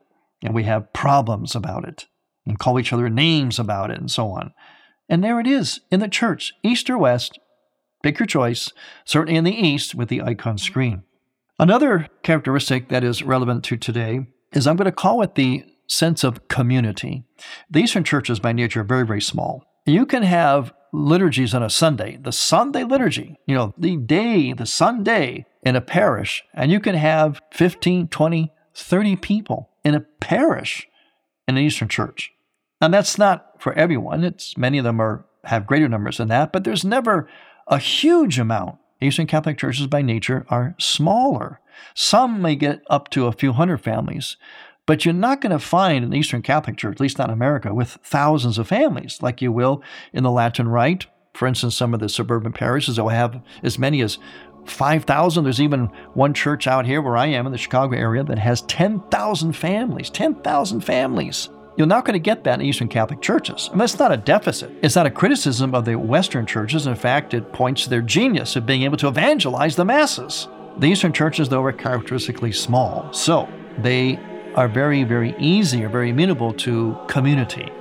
and 0.43 0.53
we 0.53 0.63
have 0.63 0.93
problems 0.93 1.55
about 1.55 1.87
it 1.87 2.05
and 2.45 2.59
call 2.59 2.79
each 2.79 2.93
other 2.93 3.09
names 3.09 3.57
about 3.57 3.89
it 3.89 3.99
and 3.99 4.11
so 4.11 4.29
on. 4.29 4.53
And 5.09 5.23
there 5.23 5.39
it 5.39 5.47
is 5.47 5.81
in 5.89 5.99
the 5.99 6.07
church, 6.07 6.53
east 6.63 6.89
or 6.89 6.97
west, 6.97 7.39
pick 8.03 8.19
your 8.19 8.27
choice, 8.27 8.71
certainly 9.03 9.37
in 9.37 9.43
the 9.43 9.51
east 9.51 9.95
with 9.95 10.09
the 10.09 10.21
icon 10.21 10.57
screen. 10.57 11.03
Another 11.59 12.07
characteristic 12.21 12.89
that 12.89 13.03
is 13.03 13.23
relevant 13.23 13.63
to 13.65 13.77
today 13.77 14.27
is 14.53 14.67
I'm 14.67 14.75
going 14.75 14.85
to 14.85 14.91
call 14.91 15.23
it 15.23 15.33
the 15.33 15.65
sense 15.87 16.23
of 16.23 16.47
community. 16.49 17.23
The 17.69 17.79
Eastern 17.79 18.03
churches 18.03 18.39
by 18.39 18.51
nature 18.51 18.81
are 18.81 18.83
very, 18.83 19.05
very 19.05 19.21
small. 19.21 19.63
You 19.85 20.05
can 20.05 20.21
have 20.21 20.71
liturgies 20.93 21.55
on 21.55 21.63
a 21.63 21.69
Sunday, 21.69 22.17
the 22.21 22.31
Sunday 22.31 22.83
liturgy, 22.83 23.39
you 23.47 23.55
know, 23.55 23.73
the 23.77 23.97
day, 23.97 24.53
the 24.53 24.65
Sunday 24.67 25.45
in 25.63 25.75
a 25.75 25.81
parish, 25.81 26.43
and 26.53 26.71
you 26.71 26.79
can 26.79 26.95
have 26.95 27.41
15, 27.53 28.09
20, 28.09 28.51
30 28.75 29.15
people 29.15 29.69
in 29.83 29.95
a 29.95 30.01
parish 30.19 30.87
in 31.47 31.57
an 31.57 31.63
Eastern 31.63 31.87
church. 31.87 32.31
And 32.79 32.93
that's 32.93 33.17
not 33.17 33.59
for 33.59 33.73
everyone. 33.73 34.23
It's 34.23 34.55
many 34.57 34.77
of 34.77 34.83
them 34.83 35.01
are 35.01 35.25
have 35.45 35.65
greater 35.65 35.87
numbers 35.89 36.17
than 36.17 36.27
that, 36.27 36.51
but 36.51 36.63
there's 36.63 36.85
never 36.85 37.27
a 37.67 37.79
huge 37.79 38.37
amount. 38.37 38.77
Eastern 39.01 39.27
Catholic 39.27 39.57
churches 39.57 39.87
by 39.87 40.01
nature 40.01 40.45
are 40.49 40.75
smaller. 40.79 41.59
Some 41.93 42.41
may 42.41 42.55
get 42.55 42.81
up 42.89 43.09
to 43.11 43.27
a 43.27 43.31
few 43.31 43.53
hundred 43.53 43.79
families, 43.79 44.37
but 44.85 45.05
you're 45.05 45.13
not 45.13 45.41
going 45.41 45.51
to 45.51 45.59
find 45.59 46.03
an 46.03 46.13
Eastern 46.13 46.41
Catholic 46.41 46.77
Church, 46.77 46.95
at 46.95 46.99
least 46.99 47.17
not 47.17 47.29
in 47.29 47.33
America, 47.33 47.73
with 47.73 47.99
thousands 48.03 48.57
of 48.57 48.67
families 48.67 49.21
like 49.21 49.41
you 49.41 49.51
will 49.51 49.83
in 50.13 50.23
the 50.23 50.31
Latin 50.31 50.67
Rite. 50.67 51.05
For 51.33 51.47
instance, 51.47 51.75
some 51.75 51.93
of 51.93 51.99
the 51.99 52.09
suburban 52.09 52.53
parishes 52.53 52.99
will 52.99 53.09
have 53.09 53.39
as 53.61 53.77
many 53.77 54.01
as 54.01 54.17
5,000. 54.65 55.43
There's 55.43 55.61
even 55.61 55.85
one 56.13 56.33
church 56.33 56.65
out 56.65 56.85
here 56.85 57.01
where 57.01 57.17
I 57.17 57.27
am 57.27 57.45
in 57.45 57.51
the 57.51 57.57
Chicago 57.57 57.95
area 57.95 58.23
that 58.23 58.39
has 58.39 58.63
10,000 58.63 59.53
families. 59.53 60.09
10,000 60.09 60.81
families. 60.81 61.49
You're 61.77 61.85
not 61.85 62.05
going 62.05 62.13
to 62.13 62.19
get 62.19 62.43
that 62.43 62.59
in 62.59 62.65
Eastern 62.65 62.87
Catholic 62.87 63.21
churches. 63.21 63.69
And 63.71 63.79
that's 63.79 63.99
not 63.99 64.11
a 64.11 64.17
deficit. 64.17 64.71
It's 64.81 64.95
not 64.95 65.05
a 65.05 65.11
criticism 65.11 65.75
of 65.75 65.85
the 65.85 65.95
Western 65.95 66.47
churches. 66.47 66.87
In 66.87 66.95
fact, 66.95 67.35
it 67.35 67.53
points 67.53 67.83
to 67.83 67.89
their 67.91 68.01
genius 68.01 68.55
of 68.55 68.65
being 68.65 68.81
able 68.81 68.97
to 68.97 69.07
evangelize 69.07 69.75
the 69.75 69.85
masses. 69.85 70.47
The 70.79 70.87
Eastern 70.87 71.13
churches, 71.13 71.49
though, 71.49 71.63
are 71.63 71.71
characteristically 71.71 72.51
small. 72.51 73.13
So 73.13 73.47
they 73.77 74.17
are 74.55 74.67
very, 74.67 75.03
very 75.03 75.35
easy 75.37 75.83
or 75.83 75.89
very 75.89 76.09
amenable 76.09 76.51
to 76.53 76.97
community. 77.07 77.71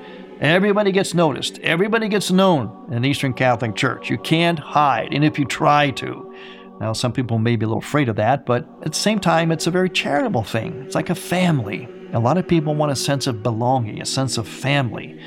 Everybody 0.40 0.92
gets 0.92 1.14
noticed. 1.14 1.58
Everybody 1.60 2.08
gets 2.08 2.30
known 2.30 2.92
in 2.92 3.00
the 3.00 3.08
Eastern 3.08 3.32
Catholic 3.32 3.74
Church. 3.74 4.10
You 4.10 4.18
can't 4.18 4.58
hide, 4.58 5.14
and 5.14 5.24
if 5.24 5.38
you 5.38 5.46
try 5.46 5.90
to. 5.92 6.34
Now, 6.78 6.92
some 6.92 7.14
people 7.14 7.38
may 7.38 7.56
be 7.56 7.64
a 7.64 7.68
little 7.68 7.82
afraid 7.82 8.10
of 8.10 8.16
that, 8.16 8.44
but 8.44 8.68
at 8.82 8.92
the 8.92 8.98
same 8.98 9.18
time, 9.18 9.50
it's 9.50 9.66
a 9.66 9.70
very 9.70 9.88
charitable 9.88 10.44
thing. 10.44 10.82
It's 10.82 10.94
like 10.94 11.08
a 11.08 11.14
family. 11.14 11.88
A 12.12 12.20
lot 12.20 12.38
of 12.38 12.48
people 12.48 12.74
want 12.74 12.92
a 12.92 12.96
sense 12.96 13.26
of 13.26 13.42
belonging, 13.42 14.00
a 14.00 14.06
sense 14.06 14.38
of 14.38 14.48
family. 14.48 15.20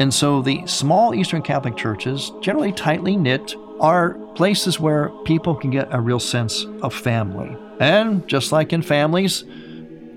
And 0.00 0.12
so 0.12 0.42
the 0.42 0.66
small 0.66 1.14
Eastern 1.14 1.42
Catholic 1.42 1.76
churches, 1.76 2.32
generally 2.40 2.72
tightly 2.72 3.16
knit, 3.16 3.54
are 3.80 4.14
places 4.34 4.80
where 4.80 5.10
people 5.24 5.54
can 5.54 5.70
get 5.70 5.88
a 5.92 6.00
real 6.00 6.20
sense 6.20 6.64
of 6.82 6.94
family. 6.94 7.56
And 7.80 8.26
just 8.26 8.50
like 8.52 8.72
in 8.72 8.82
families, 8.82 9.44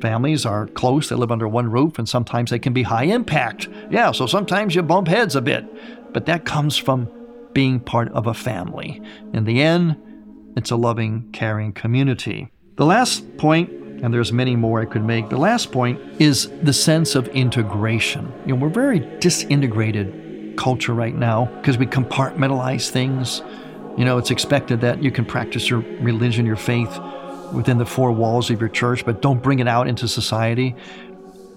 Families 0.01 0.47
are 0.47 0.65
close, 0.67 1.09
they 1.09 1.15
live 1.15 1.31
under 1.31 1.47
one 1.47 1.69
roof, 1.69 1.99
and 1.99 2.09
sometimes 2.09 2.49
they 2.49 2.57
can 2.57 2.73
be 2.73 2.81
high 2.83 3.03
impact. 3.03 3.69
Yeah, 3.91 4.11
so 4.11 4.25
sometimes 4.25 4.73
you 4.73 4.81
bump 4.81 5.07
heads 5.07 5.35
a 5.35 5.41
bit, 5.41 5.63
but 6.11 6.25
that 6.25 6.43
comes 6.43 6.75
from 6.75 7.07
being 7.53 7.79
part 7.79 8.11
of 8.13 8.25
a 8.25 8.33
family. 8.33 9.01
In 9.31 9.43
the 9.43 9.61
end, 9.61 9.95
it's 10.57 10.71
a 10.71 10.75
loving, 10.75 11.29
caring 11.31 11.71
community. 11.71 12.51
The 12.77 12.85
last 12.85 13.37
point, 13.37 13.69
and 14.01 14.13
there's 14.13 14.31
many 14.31 14.55
more 14.55 14.81
I 14.81 14.85
could 14.85 15.03
make, 15.03 15.29
the 15.29 15.37
last 15.37 15.71
point 15.71 15.99
is 16.19 16.49
the 16.61 16.73
sense 16.73 17.15
of 17.15 17.27
integration. 17.29 18.31
You 18.45 18.55
know, 18.55 18.61
we're 18.61 18.69
very 18.69 18.99
disintegrated 19.19 20.57
culture 20.57 20.93
right 20.93 21.15
now 21.15 21.45
because 21.57 21.77
we 21.77 21.85
compartmentalize 21.85 22.89
things. 22.89 23.41
You 23.97 24.05
know, 24.05 24.17
it's 24.17 24.31
expected 24.31 24.81
that 24.81 25.03
you 25.03 25.11
can 25.11 25.25
practice 25.25 25.69
your 25.69 25.79
religion, 25.99 26.45
your 26.45 26.55
faith 26.55 26.99
within 27.53 27.77
the 27.77 27.85
four 27.85 28.11
walls 28.11 28.49
of 28.49 28.59
your 28.59 28.69
church, 28.69 29.05
but 29.05 29.21
don't 29.21 29.43
bring 29.43 29.59
it 29.59 29.67
out 29.67 29.87
into 29.87 30.07
society, 30.07 30.75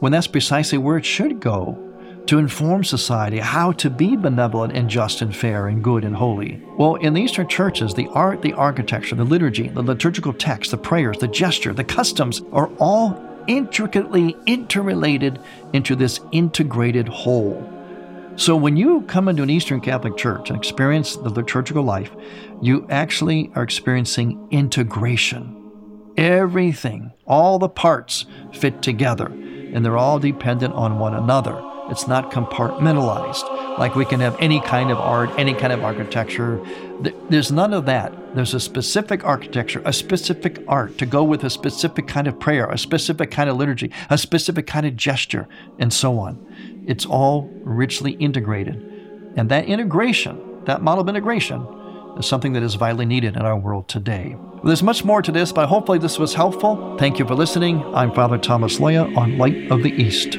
when 0.01 0.13
that's 0.13 0.27
precisely 0.27 0.77
where 0.77 0.97
it 0.97 1.05
should 1.05 1.41
go. 1.41 1.79
To 2.27 2.39
inform 2.39 2.85
society 2.85 3.39
how 3.39 3.73
to 3.73 3.91
be 3.91 4.17
benevolent 4.17 4.73
and 4.73 4.89
just 4.89 5.21
and 5.21 5.35
fair 5.35 5.67
and 5.67 5.85
good 5.85 6.05
and 6.05 6.17
holy. 6.17 6.63
Well, 6.79 6.95
in 6.97 7.13
the 7.13 7.23
Eastern 7.23 7.49
churches, 7.49 7.95
the 7.95 8.09
art, 8.09 8.41
the 8.41 8.55
architecture, 8.55 9.15
the 9.15 9.25
liturgy, 9.25 9.69
the 9.69 9.83
liturgical 9.83 10.33
text, 10.33 10.71
the 10.71 10.79
prayers, 10.79 11.19
the 11.19 11.29
gesture, 11.29 11.75
the 11.75 11.85
customs 11.85 12.43
are 12.53 12.71
all 12.79 13.23
intricately 13.47 14.35
interrelated 14.47 15.39
into 15.75 15.95
this 15.95 16.21
integrated 16.33 17.09
whole. 17.09 17.71
So 18.37 18.57
when 18.57 18.77
you 18.77 19.03
come 19.03 19.29
into 19.29 19.43
an 19.43 19.51
Eastern 19.51 19.81
Catholic 19.81 20.17
church 20.17 20.51
and 20.51 20.59
experience 20.59 21.15
the 21.15 21.29
liturgical 21.29 21.85
life, 21.85 22.11
you 22.61 22.87
actually 22.91 23.53
are 23.55 23.63
experiencing 23.63 24.49
integration. 24.51 25.61
Everything, 26.17 27.13
all 27.27 27.59
the 27.59 27.69
parts 27.69 28.27
fit 28.53 28.83
together, 28.83 29.27
and 29.27 29.85
they're 29.85 29.97
all 29.97 30.19
dependent 30.19 30.75
on 30.75 30.99
one 30.99 31.15
another. 31.15 31.74
It's 31.91 32.09
not 32.09 32.31
compartmentalized, 32.31 33.79
like 33.79 33.95
we 33.95 34.07
can 34.07 34.21
have 34.21 34.37
any 34.41 34.61
kind 34.61 34.91
of 34.91 34.99
art, 34.99 35.31
any 35.37 35.53
kind 35.53 35.73
of 35.73 35.85
architecture. 35.85 36.65
There's 37.29 37.53
none 37.53 37.75
of 37.75 37.85
that. 37.87 38.35
There's 38.35 38.55
a 38.55 38.61
specific 38.61 39.23
architecture, 39.25 39.83
a 39.85 39.93
specific 39.93 40.65
art 40.67 40.97
to 40.99 41.07
go 41.07 41.23
with 41.23 41.45
a 41.45 41.51
specific 41.51 42.09
kind 42.09 42.27
of 42.27 42.41
prayer, 42.41 42.67
a 42.71 42.79
specific 42.79 43.31
kind 43.31 43.51
of 43.51 43.57
liturgy, 43.57 43.91
a 44.09 44.17
specific 44.17 44.67
kind 44.67 44.87
of 44.87 44.97
gesture, 44.97 45.47
and 45.79 45.93
so 45.93 46.19
on. 46.19 46.85
It's 46.87 47.05
all 47.05 47.51
richly 47.63 48.13
integrated. 48.13 48.77
And 49.37 49.51
that 49.51 49.67
integration, 49.67 50.65
that 50.65 50.83
model 50.83 51.03
of 51.03 51.09
integration, 51.09 51.67
is 52.19 52.27
something 52.27 52.55
that 52.55 52.63
is 52.63 52.77
vitally 52.77 53.05
needed 53.05 53.37
in 53.37 53.43
our 53.43 53.59
world 53.59 53.89
today. 53.89 54.37
There's 54.65 54.83
much 54.83 55.05
more 55.05 55.21
to 55.21 55.31
this, 55.31 55.53
but 55.53 55.67
hopefully 55.67 55.99
this 55.99 56.19
was 56.19 56.33
helpful. 56.33 56.97
Thank 56.97 57.19
you 57.19 57.27
for 57.27 57.35
listening. 57.35 57.85
I'm 57.95 58.13
Father 58.15 58.39
Thomas 58.39 58.79
Loya 58.79 59.15
on 59.17 59.37
Light 59.37 59.71
of 59.71 59.83
the 59.83 59.93
East. 59.93 60.39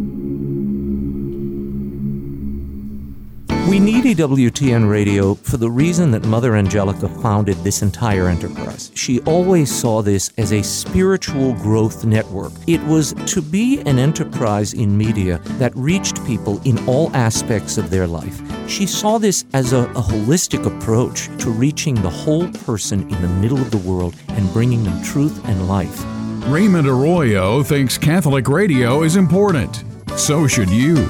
We 3.67 3.79
need 3.79 4.03
EWTN 4.03 4.89
radio 4.89 5.33
for 5.35 5.55
the 5.55 5.69
reason 5.69 6.11
that 6.11 6.25
Mother 6.25 6.55
Angelica 6.55 7.07
founded 7.07 7.55
this 7.57 7.81
entire 7.81 8.27
enterprise. 8.27 8.91
She 8.95 9.21
always 9.21 9.73
saw 9.73 10.01
this 10.01 10.31
as 10.37 10.51
a 10.51 10.61
spiritual 10.61 11.53
growth 11.53 12.03
network. 12.03 12.51
It 12.67 12.83
was 12.83 13.13
to 13.27 13.41
be 13.41 13.79
an 13.81 13.97
enterprise 13.97 14.73
in 14.73 14.97
media 14.97 15.37
that 15.59 15.73
reached 15.75 16.25
people 16.25 16.61
in 16.65 16.85
all 16.87 17.15
aspects 17.15 17.77
of 17.77 17.89
their 17.89 18.07
life. 18.07 18.41
She 18.69 18.85
saw 18.85 19.17
this 19.17 19.45
as 19.53 19.71
a, 19.71 19.83
a 19.91 20.01
holistic 20.01 20.65
approach 20.65 21.27
to 21.41 21.49
reaching 21.49 21.95
the 21.95 22.09
whole 22.09 22.49
person 22.65 23.03
in 23.03 23.21
the 23.21 23.27
middle 23.27 23.59
of 23.59 23.71
the 23.71 23.77
world 23.77 24.15
and 24.29 24.51
bringing 24.51 24.83
them 24.83 25.01
truth 25.01 25.45
and 25.45 25.69
life. 25.69 26.03
Raymond 26.47 26.87
Arroyo 26.87 27.63
thinks 27.63 27.97
Catholic 27.97 28.49
radio 28.49 29.03
is 29.03 29.15
important. 29.15 29.85
So 30.17 30.45
should 30.47 30.69
you. 30.69 31.05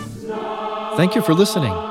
Thank 0.96 1.16
you 1.16 1.22
for 1.22 1.34
listening. 1.34 1.91